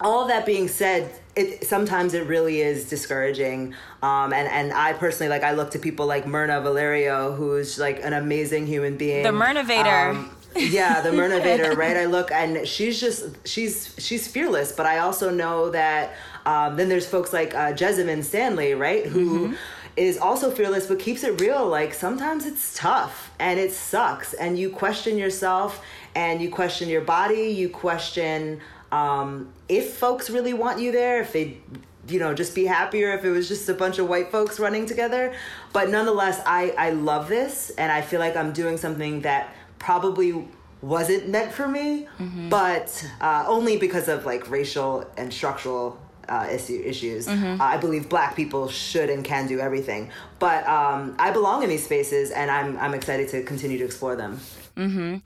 [0.00, 5.30] All that being said, it sometimes it really is discouraging, um, and and I personally
[5.30, 9.30] like I look to people like Myrna Valerio, who's like an amazing human being, The
[9.30, 10.10] Myrnavator.
[10.10, 11.96] Um, yeah, the Myrnavator, right?
[11.96, 16.14] I look and she's just she's she's fearless, but I also know that
[16.46, 19.54] um, then there's folks like uh, Jessamyn Stanley, right, who
[19.96, 21.66] is also fearless but keeps it real.
[21.66, 25.82] Like sometimes it's tough and it sucks, and you question yourself
[26.14, 28.60] and you question your body, you question
[28.92, 31.58] um, if folks really want you there, if they
[32.06, 34.86] you know just be happier if it was just a bunch of white folks running
[34.86, 35.32] together.
[35.72, 40.46] But nonetheless i i love this and i feel like i'm doing something that probably
[40.82, 42.06] wasn't meant for me
[42.50, 47.28] but uh, only because of like racial and structural uh, issue, issues.
[47.28, 50.10] Uh, i believe black people should and can do everything.
[50.38, 54.16] But um, i belong in these spaces and i'm i'm excited to continue to explore
[54.16, 54.40] them.
[54.76, 55.18] Mm-hmm.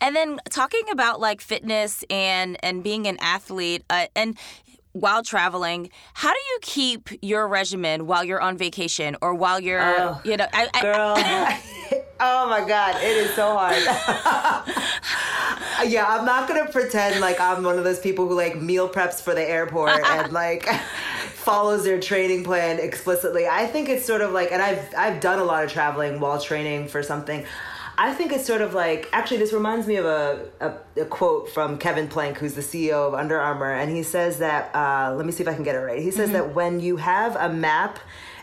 [0.00, 4.36] And then talking about like fitness and and being an athlete uh, and
[4.96, 9.80] while traveling, how do you keep your regimen while you're on vacation or while you're
[9.82, 11.14] Oh, you know I, I, girl.
[12.18, 13.76] Oh my god it is so hard.
[15.86, 19.20] Yeah i'm not gonna pretend like i'm one of those people who like meal preps
[19.20, 20.66] for the airport and like
[21.34, 23.46] follows their training plan explicitly.
[23.46, 26.40] I think it's sort of like and i've i've done a lot of traveling while
[26.40, 27.44] training for something
[27.98, 31.48] I think it's sort of like actually this reminds me of a, a, a quote
[31.48, 35.24] from Kevin Plank, who's the CEO of Under Armour, and he says that uh, let
[35.24, 36.00] me see if I can get it right.
[36.02, 37.98] He says that when you have a map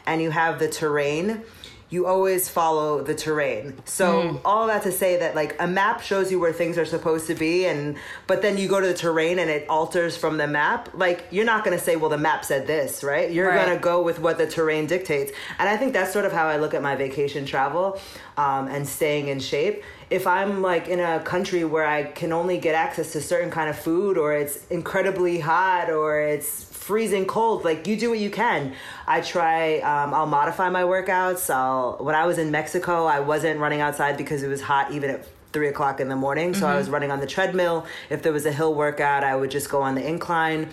[0.06, 1.44] and you have the terrain,
[1.94, 3.66] you always follow the terrain.
[3.86, 7.28] So all that to say that like a map shows you where things are supposed
[7.28, 10.48] to be and but then you go to the terrain and it alters from the
[10.48, 10.90] map.
[10.94, 13.28] Like you're not going to say well the map said this, right?
[13.32, 13.66] You're Right.
[13.66, 15.32] going to go with what the terrain dictates.
[15.60, 18.00] And I think that's sort of how I look at my vacation travel
[18.38, 19.84] um, and staying in shape.
[20.10, 23.70] If I'm like in a country where I can only get access to certain kind
[23.70, 27.64] of food or it's incredibly hot or it's freezing cold.
[27.64, 28.76] Like you do what you can.
[29.08, 31.50] I try um, i'll modify my workouts.
[31.50, 35.10] I'll when i was in mexico i wasn't running outside because it was hot even
[35.10, 36.54] at three o'clock in the morning.
[36.54, 37.86] So i was running on the treadmill.
[38.10, 40.70] If there was a hill workout i would just go on the incline.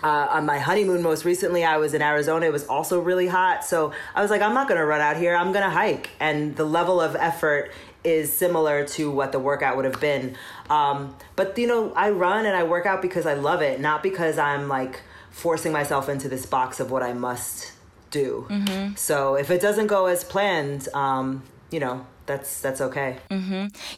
[0.00, 2.46] Uh, on my honeymoon most recently i was in arizona.
[2.46, 3.64] It was also really hot.
[3.64, 5.34] So i was like i'm not going to run out here.
[5.34, 6.10] I'm going to hike.
[6.20, 7.72] And the level of effort
[8.04, 10.36] is similar to what the workout would have been.
[10.70, 14.02] Um, but you know i run and i work out because i love it not
[14.04, 15.02] because i'm like
[15.38, 17.72] forcing myself into this box of what i must
[18.10, 18.46] do
[18.96, 21.26] so if it doesn't go as planned um,
[21.70, 21.96] you know
[22.26, 23.10] that's that's okay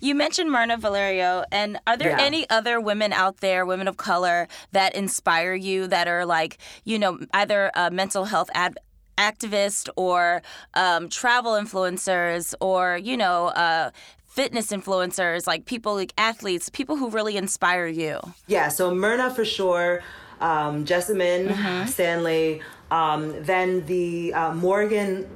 [0.00, 2.29] you mentioned Myrna Valerio, and are there Yeah.
[2.31, 6.53] any other women out there, women of color, that inspire you that are like
[6.90, 8.79] you know either a mental health ad-
[9.18, 10.42] activist or
[10.74, 13.90] um, travel influencers or you know uh,
[14.26, 18.20] fitness influencers, like people like athletes, people who really inspire you?
[18.46, 20.03] Yeah, so Myrna for sure,
[20.40, 25.26] um, Jessamyn Stanley, um, then the uh, Morgan.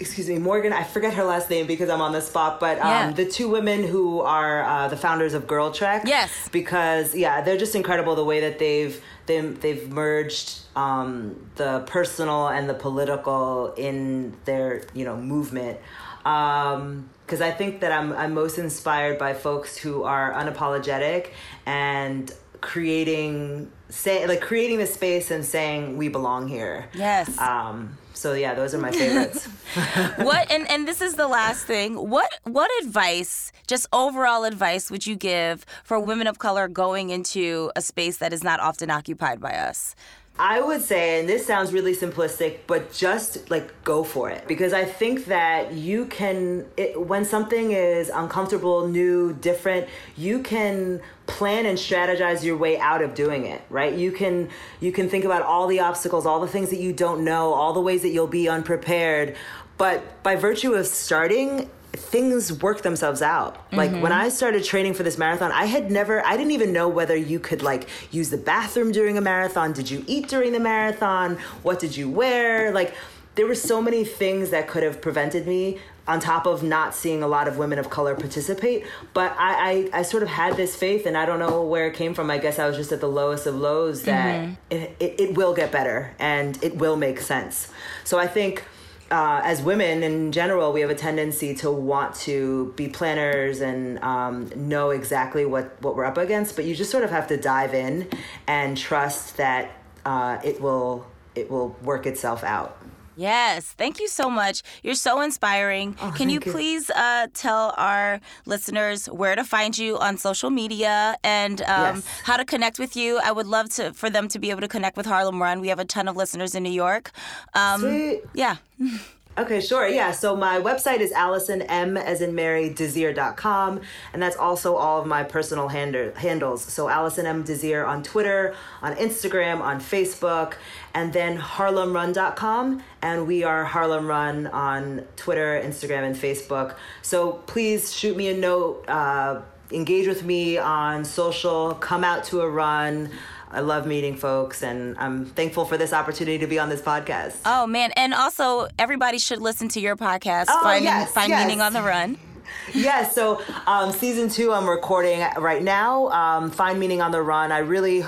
[0.00, 0.72] Excuse me, Morgan.
[0.72, 2.58] I forget her last name because I'm on the spot.
[2.58, 3.12] But um, Yeah.
[3.12, 6.02] the two women who are uh, the founders of Girl Trek.
[6.04, 6.48] Yes.
[6.50, 12.48] Because yeah, they're just incredible the way that they've they, they've merged um, the personal
[12.48, 15.78] and the political in their you know movement.
[16.24, 21.28] Because I think that I'm I'm most inspired by folks who are unapologetic
[21.66, 26.86] and creating say like creating the space and saying we belong here.
[26.94, 27.38] Yes.
[27.38, 29.46] Um, so yeah, those are my favorites.
[30.16, 35.06] what and, and this is the last thing what what advice just overall advice would
[35.06, 39.40] you give for women of color going into a space that is not often occupied
[39.40, 39.94] by us
[40.36, 44.48] I would say, and this sounds really simplistic, but just like go for it.
[44.48, 51.00] Because I think that you can, it, when something is uncomfortable, new, different, you can
[51.26, 53.94] plan and strategize your way out of doing it, right?
[53.94, 54.48] You can,
[54.80, 57.72] you can think about all the obstacles, all the things that you don't know, all
[57.72, 59.36] the ways that you'll be unprepared.
[59.78, 63.56] But by virtue of starting, things work themselves out.
[63.72, 66.88] Like when I started training for this marathon, I had never, I didn't even know
[66.88, 69.72] whether you could like use the bathroom during a marathon.
[69.72, 71.38] Did you eat during the marathon?
[71.62, 72.72] What did you wear?
[72.72, 72.94] Like,
[73.34, 77.22] there were so many things that could have prevented me on top of not seeing
[77.22, 78.84] a lot of women of color participate.
[79.12, 81.94] But I, I, I, sort of had this faith, and I don't know where it
[81.94, 82.30] came from.
[82.30, 84.54] I guess I was just at the lowest of lows that mm-hmm.
[84.70, 87.70] it, it, it, will get better and it will make sense.
[88.04, 88.64] So I think.
[89.10, 93.98] Uh, as women in general, we have a tendency to want to be planners and
[93.98, 97.36] um, know exactly what, what we're up against, but you just sort of have to
[97.36, 98.08] dive in
[98.46, 99.70] and trust that
[100.04, 102.78] uh, it will it will work itself out.
[103.16, 104.62] Yes, thank you so much.
[104.82, 105.96] You're so inspiring.
[106.00, 110.50] Oh, Can you, you, please uh, tell our listeners where to find you on social
[110.50, 112.06] media and um, yes.
[112.24, 113.20] how to connect with you?
[113.22, 115.60] I would love to for them to be able to connect with Harlem Run.
[115.60, 117.10] We have a ton of listeners in New York.
[117.54, 118.22] Um, Sweet.
[118.34, 118.56] Yeah.
[119.36, 119.88] Okay, sure.
[119.88, 120.12] Yeah.
[120.12, 123.80] So my website is Alison M as in Mary Desir.com.
[124.12, 126.62] And that's also all of my personal hand- handles.
[126.62, 130.54] So Alison M Desir on Twitter, on Instagram, on Facebook,
[130.94, 132.82] and then HarlemRun.com.
[133.02, 136.76] And we are Harlem Run on Twitter, Instagram, and Facebook.
[137.02, 139.40] So please shoot me a note, uh,
[139.72, 143.10] engage with me on social, come out to a run.
[143.54, 147.36] I love meeting folks, and I'm thankful for this opportunity to be on this podcast.
[147.46, 150.46] Oh man, and also everybody should listen to your podcast.
[150.48, 151.46] Oh, Find, yes, Find yes.
[151.46, 152.18] Meaning on the Run.
[152.74, 156.08] yes, so um, season two I'm recording right now.
[156.08, 157.52] Um, Find Meaning on the Run.
[157.52, 158.04] I really,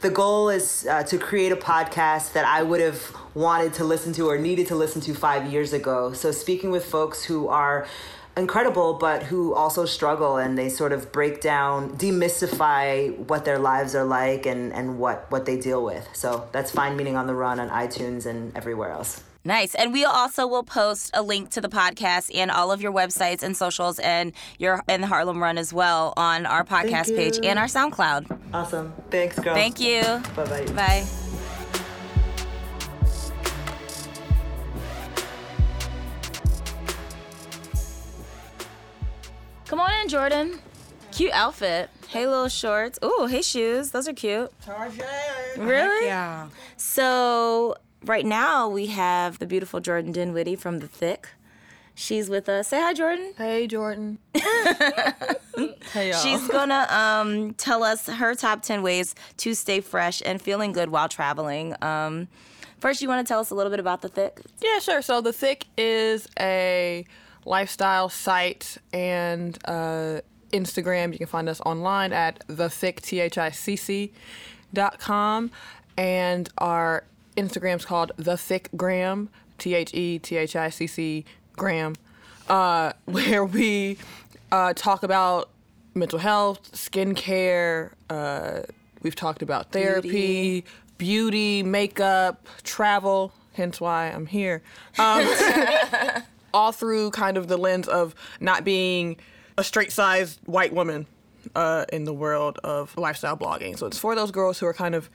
[0.00, 4.12] the goal is uh, to create a podcast that I would have wanted to listen
[4.12, 6.12] to or needed to listen to five years ago.
[6.12, 7.86] So speaking with folks who are
[8.36, 13.94] incredible, but who also struggle and they sort of break down, demystify what their lives
[13.94, 16.08] are like and, and what, what they deal with.
[16.12, 19.22] So that's Find Meaning on the Run on iTunes and everywhere else.
[19.44, 19.74] Nice.
[19.74, 23.42] And we also will post a link to the podcast and all of your websites
[23.42, 27.58] and socials and your and the Harlem Run as well on our podcast page and
[27.58, 28.38] our SoundCloud.
[28.54, 28.92] Awesome.
[29.10, 29.54] Thanks, girl.
[29.54, 30.02] Thank you.
[30.36, 30.66] Bye-bye.
[30.74, 31.21] Bye.
[39.72, 40.58] Come on in, Jordan.
[41.12, 41.88] Cute outfit.
[42.08, 42.98] Hey, little shorts.
[43.02, 43.90] Ooh, hey, shoes.
[43.90, 44.52] Those are cute.
[44.60, 45.06] Target.
[45.56, 46.04] Really?
[46.04, 46.50] yeah.
[46.76, 51.24] So, right now we have the beautiful Jordan Dinwiddie from The Thicc.
[51.94, 52.68] She's with us.
[52.68, 53.32] Say hi, Jordan.
[53.38, 54.18] Hey, Jordan.
[54.34, 56.20] hey, y'all.
[56.20, 60.90] She's gonna um, tell us her top 10 ways to stay fresh and feeling good
[60.90, 61.74] while traveling.
[61.82, 62.28] Um,
[62.78, 64.32] first, you want to tell us a little bit about The Thicc?
[64.60, 65.00] Yeah, sure.
[65.00, 67.06] So, The Thicc is a
[67.44, 70.20] lifestyle site and uh,
[70.52, 71.12] Instagram.
[71.12, 72.68] You can find us online at the
[73.02, 74.12] T H I C C
[74.72, 75.50] dot com,
[75.96, 77.04] and our
[77.36, 78.36] Instagram's called the
[79.58, 81.24] T H E T H I C C
[81.56, 81.94] Gram,
[82.48, 83.96] uh, where we
[84.50, 85.48] uh, talk about
[85.94, 87.92] mental health, skincare.
[88.08, 88.60] Uh,
[89.02, 90.64] we've talked about therapy, beauty.
[90.98, 93.32] beauty, makeup, travel.
[93.54, 94.62] Hence why I'm here.
[94.98, 95.26] Um,
[96.54, 99.16] all through kind of the lens of not being
[99.58, 101.06] a straight sized white woman
[101.54, 103.78] uh, in the world of lifestyle blogging.
[103.78, 105.10] So it's for those girls who are kind of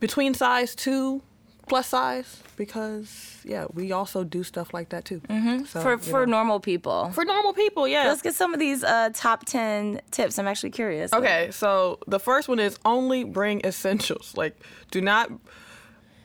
[0.00, 1.22] between size two
[1.68, 5.64] plus size because yeah we also do stuff like that too mm-hmm.
[5.64, 6.38] so, for for know.
[6.38, 10.38] normal people for normal people yeah let's get some of these uh, top 10 tips
[10.38, 14.58] i'm actually curious okay so the first one is only bring essentials like
[14.90, 15.30] do not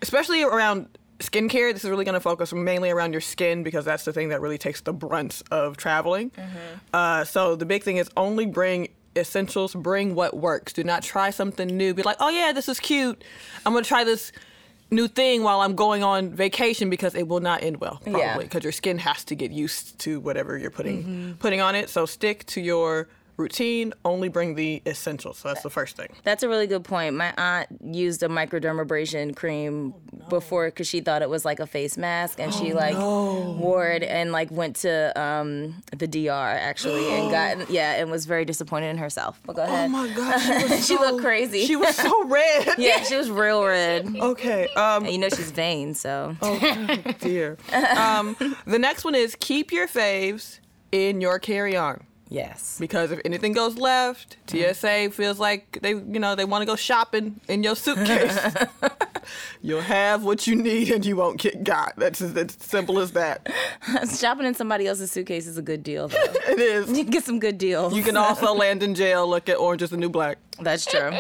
[0.02, 0.88] especially around
[1.24, 4.30] skincare, this is really going to focus mainly around your skin because that's the thing
[4.30, 6.32] that really takes the brunt of traveling.
[6.32, 6.58] Mm-hmm.
[6.94, 10.74] Uh, so the big thing is only bring essentials, bring what works.
[10.74, 11.94] Do not try something new.
[11.94, 13.24] Be like, oh yeah, this is cute.
[13.66, 14.32] I'm going to try this
[14.92, 18.62] new thing while I'm going on vacation because it will not end well probably because
[18.62, 18.66] yeah.
[18.66, 21.32] your skin has to get used to whatever you're putting mm-hmm.
[21.34, 21.90] putting on it.
[21.90, 23.08] So stick to your
[23.38, 25.40] routine, only bring the essentials.
[25.40, 26.10] So that's the first thing.
[26.24, 27.16] That's a really good point.
[27.16, 30.28] My aunt used a microdermabrasion cream oh, no.
[30.28, 33.58] before because she thought it was like a face mask, and oh, she like no.
[33.60, 38.26] wore it and like went to um, the DR actually and got yeah and was
[38.26, 39.40] very disappointed in herself.
[39.46, 39.86] But go ahead.
[39.86, 41.66] Oh my god, she, she looked crazy.
[41.66, 42.76] She was so red.
[42.78, 44.16] yeah, she was real red.
[44.16, 44.68] Okay.
[44.76, 46.36] Um, and you know she's vain, so.
[46.42, 47.58] Oh dear.
[47.94, 50.60] Um, the next one is keep your faves
[50.92, 52.04] in your carry-on.
[52.34, 52.78] Yes.
[52.80, 56.76] Because if anything goes left, TSA feels like they, you know, they want to go
[56.76, 58.36] shopping in your suitcase.
[59.62, 61.94] You'll have what you need and you won't get got.
[61.96, 63.54] That's as simple as that.
[64.18, 66.18] shopping in somebody else's suitcase is a good deal, though.
[66.50, 66.90] it is.
[66.90, 67.94] You can get some good deals.
[67.94, 69.28] You can also land in jail.
[69.30, 70.40] Look at Orange is the New Black.
[70.60, 71.12] That's true.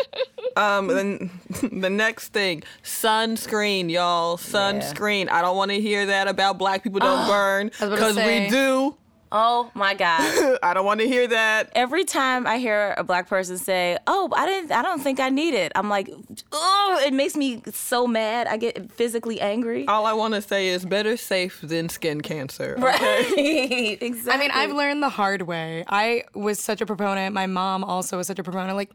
[0.57, 1.29] Um, then
[1.71, 4.37] the next thing, sunscreen, y'all.
[4.37, 5.25] Sunscreen.
[5.25, 5.37] Yeah.
[5.37, 8.97] I don't want to hear that about black people don't burn because we do.
[9.35, 10.59] Oh my god.
[10.63, 11.71] I don't want to hear that.
[11.73, 15.29] Every time I hear a black person say, "Oh, I didn't I don't think I
[15.29, 16.07] need it." I'm like,
[16.51, 18.45] "Oh, it makes me so mad.
[18.45, 22.75] I get physically angry." All I want to say is better safe than skin cancer.
[22.77, 23.33] Right.
[24.01, 24.31] exactly.
[24.31, 25.83] I mean, I've learned the hard way.
[25.87, 27.33] I was such a proponent.
[27.33, 28.77] My mom also was such a proponent.
[28.77, 28.91] Like,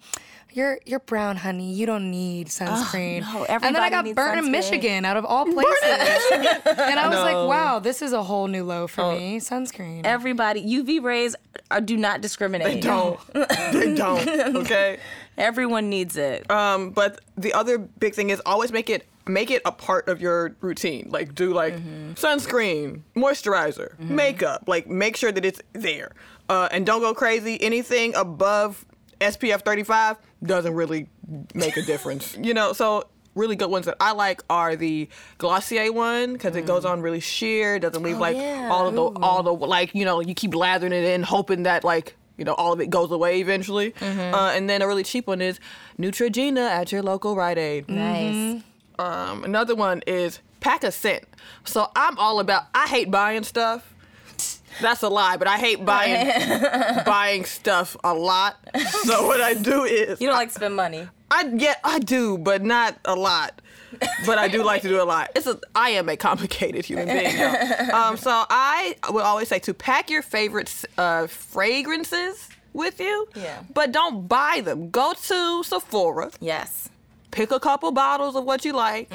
[0.53, 1.73] you're you're brown, honey.
[1.73, 3.21] You don't need sunscreen.
[3.21, 4.47] no, and then I got needs burnt sunscreen.
[4.47, 5.83] in Michigan, out of all places.
[6.33, 9.39] and I was like, wow, this is a whole new low for me.
[9.39, 10.05] Sunscreen.
[10.05, 11.37] Everybody, UV rays
[11.71, 12.67] are, do not discriminate.
[12.67, 13.21] They don't.
[13.73, 14.57] they don't.
[14.57, 14.99] Okay.
[15.37, 16.51] Everyone needs it.
[16.51, 20.21] Um, but the other big thing is always make it make it a part of
[20.21, 21.09] your routine.
[21.11, 21.77] Like do like
[22.15, 24.65] sunscreen, moisturizer, makeup.
[24.67, 26.13] Like make sure that it's there.
[26.49, 27.61] Uh, and don't go crazy.
[27.63, 28.87] Anything above
[29.21, 31.09] SPF 35 doesn't really
[31.55, 32.37] make a difference.
[32.41, 35.09] you know, so really good ones that I like are the
[35.39, 38.69] Glossier one because it goes on really sheer, doesn't leave like yeah.
[38.71, 41.85] all of the all the like you know you keep lathering it in, hoping that
[41.85, 43.95] like you know all of it goes away eventually.
[44.01, 45.61] Uh, and then a really cheap one is
[45.99, 47.89] Neutrogena at your local Rite Aid.
[47.89, 48.63] nice.
[48.99, 51.25] Um, another one is pack a scent.
[51.65, 52.65] So I'm all about.
[52.75, 53.95] I hate buying stuff.
[54.81, 56.31] That's a lie, but I hate buying
[57.05, 58.57] buying stuff a lot.
[59.05, 61.09] So what I do is You don't like to spend money.
[61.31, 63.61] I yeah I do, but not a lot.
[64.27, 65.31] But I do like to do a lot.
[65.35, 67.37] It's a I am a complicated human being.
[67.37, 67.55] though.
[67.99, 73.29] Um, so I would always say to pack your favorite uh, fragrances with you.
[73.35, 73.63] Yeah.
[73.75, 74.91] But don't buy them.
[74.91, 76.89] Go to Sephora Yes.
[77.31, 79.11] Pick a couple bottles of what you like,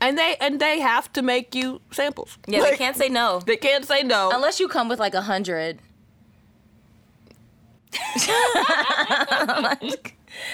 [0.00, 2.38] and they and they have to make you samples.
[2.46, 3.40] Yeah, they can't say no.
[3.40, 4.30] They can't say no.
[4.32, 5.78] Unless you come with like a hundred.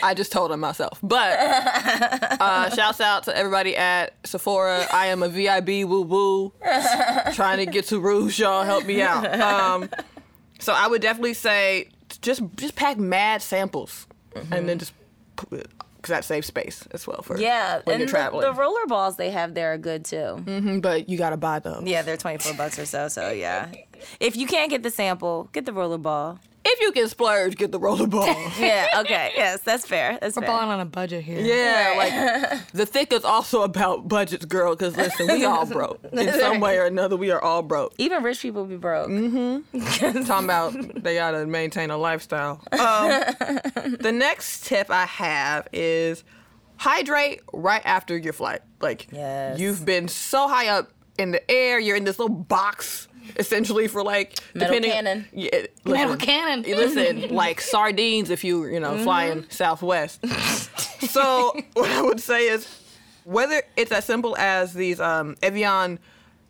[0.03, 0.99] I just told them myself.
[1.03, 4.87] But uh, shouts out to everybody at Sephora.
[4.93, 6.53] I am a VIB woo woo,
[7.33, 8.39] trying to get to Rouge.
[8.39, 9.41] Y'all help me out.
[9.41, 9.89] Um,
[10.59, 11.89] so I would definitely say
[12.21, 14.07] just just pack mad samples,
[14.51, 14.93] and then just
[16.01, 18.43] because that saves space as well for Yeah, when and you're the- traveling.
[18.43, 20.43] The, roller balls they have there are good too.
[20.47, 21.83] Mhm, but you gotta buy those.
[21.85, 23.09] Yeah, they're twenty four bucks or so.
[23.09, 23.69] So yeah,
[24.19, 26.39] if you can't get the sample, get the roller ball.
[26.63, 28.27] If you can splurge, get the rollerball.
[28.61, 28.87] Yeah.
[29.01, 29.33] Okay.
[29.35, 30.19] yes, that's fair.
[30.21, 30.51] That's We're fair.
[30.51, 31.41] balling on a budget here.
[31.41, 34.75] Yeah, like the thicc is also about budgets, girl.
[34.77, 37.17] Because listen, we all broke in some way or another.
[37.17, 37.95] We are all broke.
[37.97, 39.09] Even rich people be broke.
[39.09, 40.25] Mm-hmm.
[40.25, 42.63] Talking about they gotta maintain a lifestyle.
[42.73, 43.11] Um,
[43.99, 46.25] the next tip I have is
[46.77, 48.61] hydrate right after your flight.
[48.81, 49.59] Like Yes.
[49.59, 50.91] you've been so high up
[51.21, 53.07] in the air, you're in this little box.
[53.37, 55.29] Essentially, for like Metal depending, cannon.
[55.33, 55.51] yeah,
[55.85, 56.63] Metal listen, cannon.
[56.63, 60.27] Listen, like sardines if you you know flying Southwest.
[61.07, 62.67] so what I would say is
[63.25, 66.01] whether it's as simple as these um, Evian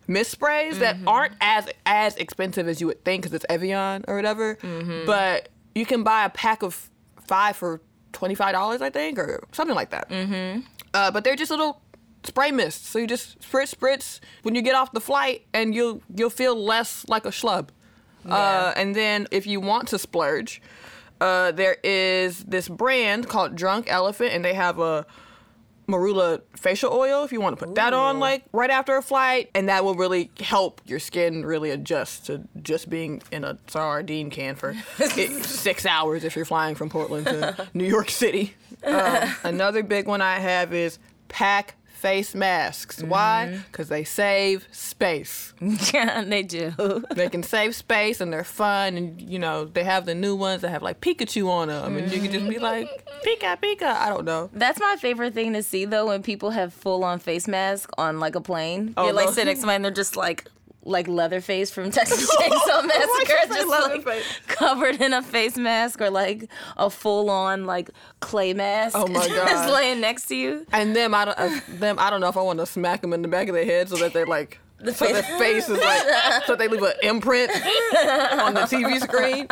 [0.06, 4.16] mist sprays that aren't as as expensive as you would think because it's Evian or
[4.16, 4.56] whatever,
[5.04, 6.88] but you can buy a pack of
[7.26, 10.08] five for twenty five dollars, I think, or something like that.
[10.08, 10.60] Mm-hmm.
[10.94, 11.82] Uh, but they're just little
[12.24, 14.20] spray mists, so you just spritz spritz.
[14.42, 17.68] When you get off the flight, and you'll you'll feel less like a schlub.
[18.28, 20.60] Uh, and then if you want to splurge,
[21.20, 25.06] uh, there is this brand called Drunk Elephant, and they have a
[25.90, 29.50] marula facial oil if you want to put that on like right after a flight
[29.54, 34.30] and that will really help your skin really adjust to just being in a sardine
[34.30, 34.74] can for
[35.42, 38.54] six hours if you're flying from portland to new york city.
[38.84, 42.96] Um, another big one i have is pack face masks.
[42.96, 43.11] Mm-hmm.
[43.11, 43.61] Why?
[43.70, 45.53] Because they save space.
[45.92, 47.05] Yeah, they do.
[47.14, 50.62] they can save space and they're fun and you know they have the new ones
[50.62, 53.28] that have like pikachu on them and you can just be like mm-hmm.
[53.28, 53.94] pika pika.
[53.94, 54.51] I don't know.
[54.53, 58.18] That's my favorite thing to see though when people have full on face mask on
[58.18, 58.94] like a plane.
[58.96, 59.32] Oh, You're like no.
[59.32, 60.48] sitting next to and they're just like
[60.82, 64.24] like Leatherface from Texas Chainsaw Massacre, you just like Leatherface?
[64.46, 68.96] covered in a face mask or like a full on like clay mask.
[68.96, 70.66] Oh, my god, just laying next to you.
[70.72, 73.12] And them, I don't, uh, them, I don't know if I want to smack them
[73.12, 74.58] in the back of their head so that they like,
[74.94, 79.46] so their face is like, so they leave an imprint on the TV screen,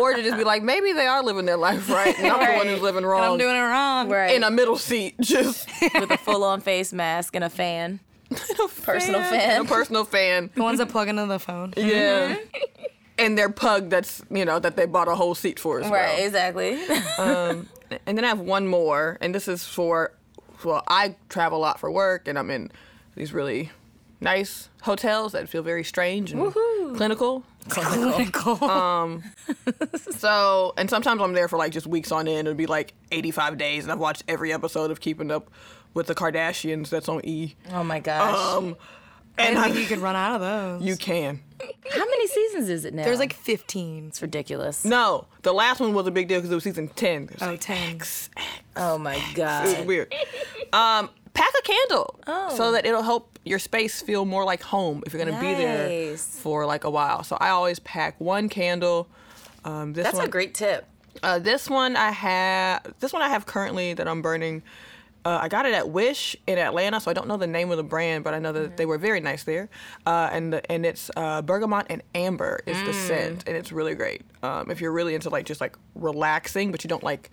[0.00, 2.56] or to just be like, maybe they are living their life right, and I'm the
[2.56, 3.32] one who's living wrong.
[3.32, 4.08] I'm doing it wrong.
[4.08, 4.36] Right.
[4.36, 7.98] in a middle seat, just with a full on face mask and a fan.
[8.82, 9.60] Personal fan.
[9.62, 10.50] a personal fan.
[10.54, 11.72] The ones that plug into the phone.
[11.76, 12.36] Yeah.
[13.18, 16.16] And their pug that's, you know, that they bought a whole seat for as Right,
[16.18, 16.26] well.
[16.26, 16.78] exactly.
[17.18, 17.68] Um,
[18.06, 20.12] and then I have one more, and this is for,
[20.62, 22.70] well, I travel a lot for work, and I'm in
[23.16, 23.70] these really
[24.20, 26.52] nice hotels that feel very strange and
[26.96, 27.44] clinical.
[27.70, 28.62] Clinical.
[28.70, 29.24] um,
[30.10, 32.46] so, and sometimes I'm there for like just weeks on end.
[32.46, 35.50] It'd be like 85 days, and I've watched every episode of Keeping Up
[35.98, 37.56] with the Kardashians that's on E.
[37.72, 38.56] oh my gosh.
[38.56, 38.76] Um,
[39.36, 40.82] I And didn't I- think you could run out of those.
[40.88, 41.40] You can.
[41.90, 43.02] How many seasons is it now?
[43.04, 44.06] There's like 15.
[44.08, 44.84] it's ridiculous.
[44.84, 47.24] No, the last one was a big deal because it was season 10.
[47.24, 47.94] It was Oh, like 10.
[47.96, 48.30] X,
[48.76, 50.14] Oh my It was weird.
[50.72, 52.54] Um, pack a candle Oh.
[52.56, 56.16] so that it'll help your space feel more like home if you're gonna be there
[56.16, 57.24] for like a while.
[57.24, 59.08] So I always pack one candle.
[59.64, 60.86] Um, this That's one, a great tip.
[61.22, 62.94] Uh, this one I have.
[63.00, 64.62] This one I have currently that I'm burning.
[65.28, 67.76] Uh, I got it at Wish in Atlanta, so I don't know the name of
[67.76, 69.68] the brand, but I know that they were very nice there.
[70.06, 73.94] Uh, and the, and it's uh, bergamot and amber is the scent, and it's really
[73.94, 74.22] great.
[74.42, 77.30] Um, if you're really into like just like relaxing, but you don't like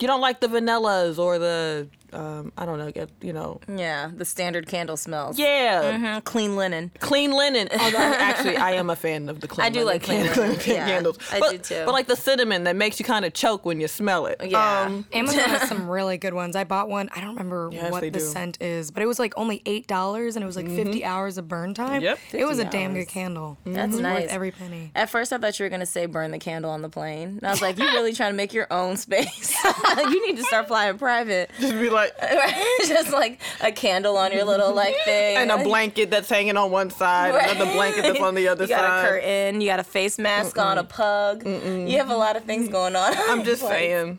[0.00, 4.10] you don't like the vanillas or the um, I don't know, get you know, Yeah,
[4.14, 5.38] the standard candle smells.
[5.38, 6.90] yeah, Mhm, Clean linen.
[7.00, 7.68] clean linen.
[7.80, 9.66] Although actually, I am a fan of the clean.
[9.66, 11.18] I do linen like clean can- linen, yeah, candles.
[11.32, 11.82] I but, do too.
[11.84, 14.40] But like the cinnamon that makes you kind of choke when you smell it.
[14.44, 14.82] Yeah.
[14.82, 16.56] Um, Amazon has some really good ones.
[16.56, 17.08] I bought one.
[17.14, 18.20] I don't remember Yes, what the do.
[18.20, 21.38] scent is, but it was like only eight dollars, and it was like 50 hours
[21.38, 22.02] of burn time.
[22.02, 22.18] Yep.
[22.32, 23.58] it was a 50 damn good candle.
[23.64, 24.22] That's It was nice.
[24.22, 24.90] Worth every penny.
[24.94, 27.38] At first, I thought you were gonna say burn the candle on the plane.
[27.38, 29.54] And I was like, you really trying to make your own space?
[29.64, 31.50] you need to start flying private.
[31.60, 31.97] just be like.
[32.86, 35.36] Just like a candle on your little like thing.
[35.36, 37.50] and a blanket that's hanging on one side, Right.
[37.54, 39.04] another blanket that's on the other You got side.
[39.04, 39.60] a curtain.
[39.60, 40.78] You got a face mask on.
[40.78, 41.46] A pug.
[41.46, 43.12] You have a lot of things going on.
[43.28, 44.18] I'm just saying,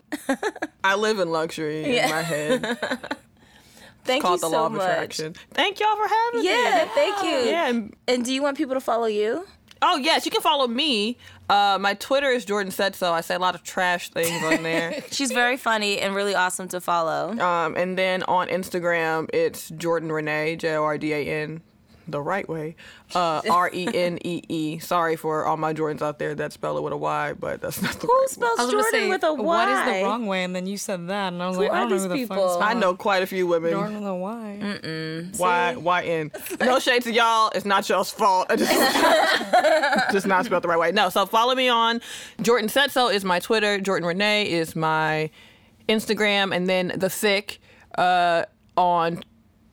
[0.84, 2.04] I live in luxury Yeah.
[2.06, 2.78] in my head.
[4.04, 4.82] Thank Called you the so law of much.
[4.90, 5.34] attraction.
[5.52, 6.46] Thank y'all for having me.
[6.48, 7.50] Yeah, thank you.
[7.50, 7.68] Yeah.
[7.68, 9.46] and- And do you want people to follow you?
[9.82, 11.16] Oh yes, you can follow me.
[11.50, 13.12] Uh, my Twitter is Jordan said so.
[13.12, 15.02] I say a lot of trash things on there.
[15.10, 17.36] She's very funny and really awesome to follow.
[17.40, 21.60] um, and then on Instagram, it's Jordan Renee, J O R D A N,
[22.10, 22.76] the right way.
[23.14, 24.78] Uh, R E N E E.
[24.78, 27.80] Sorry for all my Jordans out there that spell it with a Y, but that's
[27.82, 28.26] not the Who right way.
[28.28, 29.42] spells I Jordan say, with a Y?
[29.42, 30.44] what is the wrong way?
[30.44, 32.14] And then you said that, and I was like, are I don't know who the
[32.14, 32.36] people?
[32.36, 32.56] fuck.
[32.56, 33.72] is I know quite a few women.
[33.72, 35.30] Jordan with a Y.
[35.36, 35.74] Why?
[35.76, 36.30] Why in?
[36.60, 37.50] No shade to y'all.
[37.54, 38.46] It's not y'all's fault.
[38.50, 38.70] I just
[40.12, 40.92] just not spelled the right way.
[40.92, 41.08] No.
[41.08, 42.00] So follow me on
[42.42, 43.80] Jordan said so is my Twitter.
[43.80, 45.30] Jordan Renee is my
[45.88, 47.58] Instagram, and then the thicc
[47.98, 48.44] uh,
[48.76, 49.22] on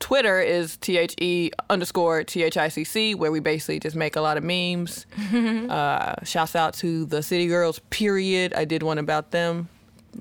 [0.00, 3.96] Twitter is T H E underscore T H I C C, where we basically just
[3.96, 5.06] make a lot of memes.
[5.34, 7.80] uh, shouts out to the City Girls.
[7.90, 8.54] Period.
[8.54, 9.68] I did one about them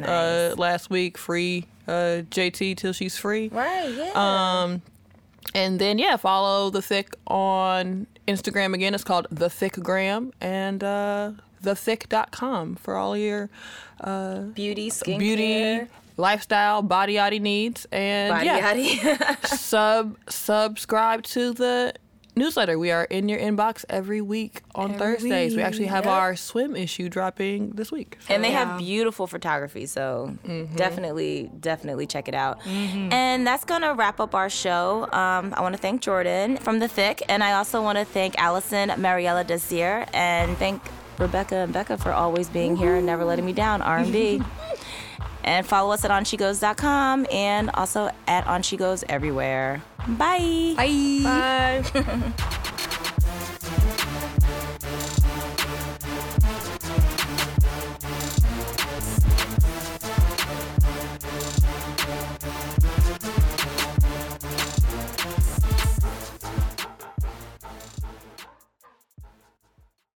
[0.02, 1.18] uh, last week.
[1.18, 3.50] Free uh, JT till she's free.
[3.50, 4.12] Right, yeah.
[4.16, 4.82] Um,
[5.56, 8.94] and then yeah, follow the thicc on Instagram again.
[8.94, 11.32] It's called the thiccgram and uh,
[11.64, 13.50] thethicc.com for all your
[14.54, 17.86] beauty, skincare, beauty, lifestyle, body yaddy needs.
[17.92, 18.46] And body
[19.04, 21.94] yeah, sub subscribe to the
[22.36, 22.78] newsletter.
[22.78, 25.56] We are in your inbox every week on Every Thursdays.
[25.56, 26.14] We actually have Yep.
[26.14, 28.18] our swim issue dropping this week.
[28.28, 30.76] So- and they have beautiful photography, so Mm-hmm.
[30.76, 32.60] definitely, definitely check it out.
[32.68, 35.06] And that's gonna wrap up our show.
[35.12, 38.38] Um, I want to thank Jordan from The Thicc, and I also want to thank
[38.38, 40.80] Alison Mariella Desir, and thank
[41.18, 43.82] Rebecca and Becca for always being here and never letting me down.
[43.82, 44.36] R&B.
[44.36, 44.46] and
[45.66, 49.82] follow us at onshegos.com and also at onshegos everywhere.
[50.08, 50.74] Bye.
[50.76, 51.84] Bye.
[51.94, 52.34] Bye.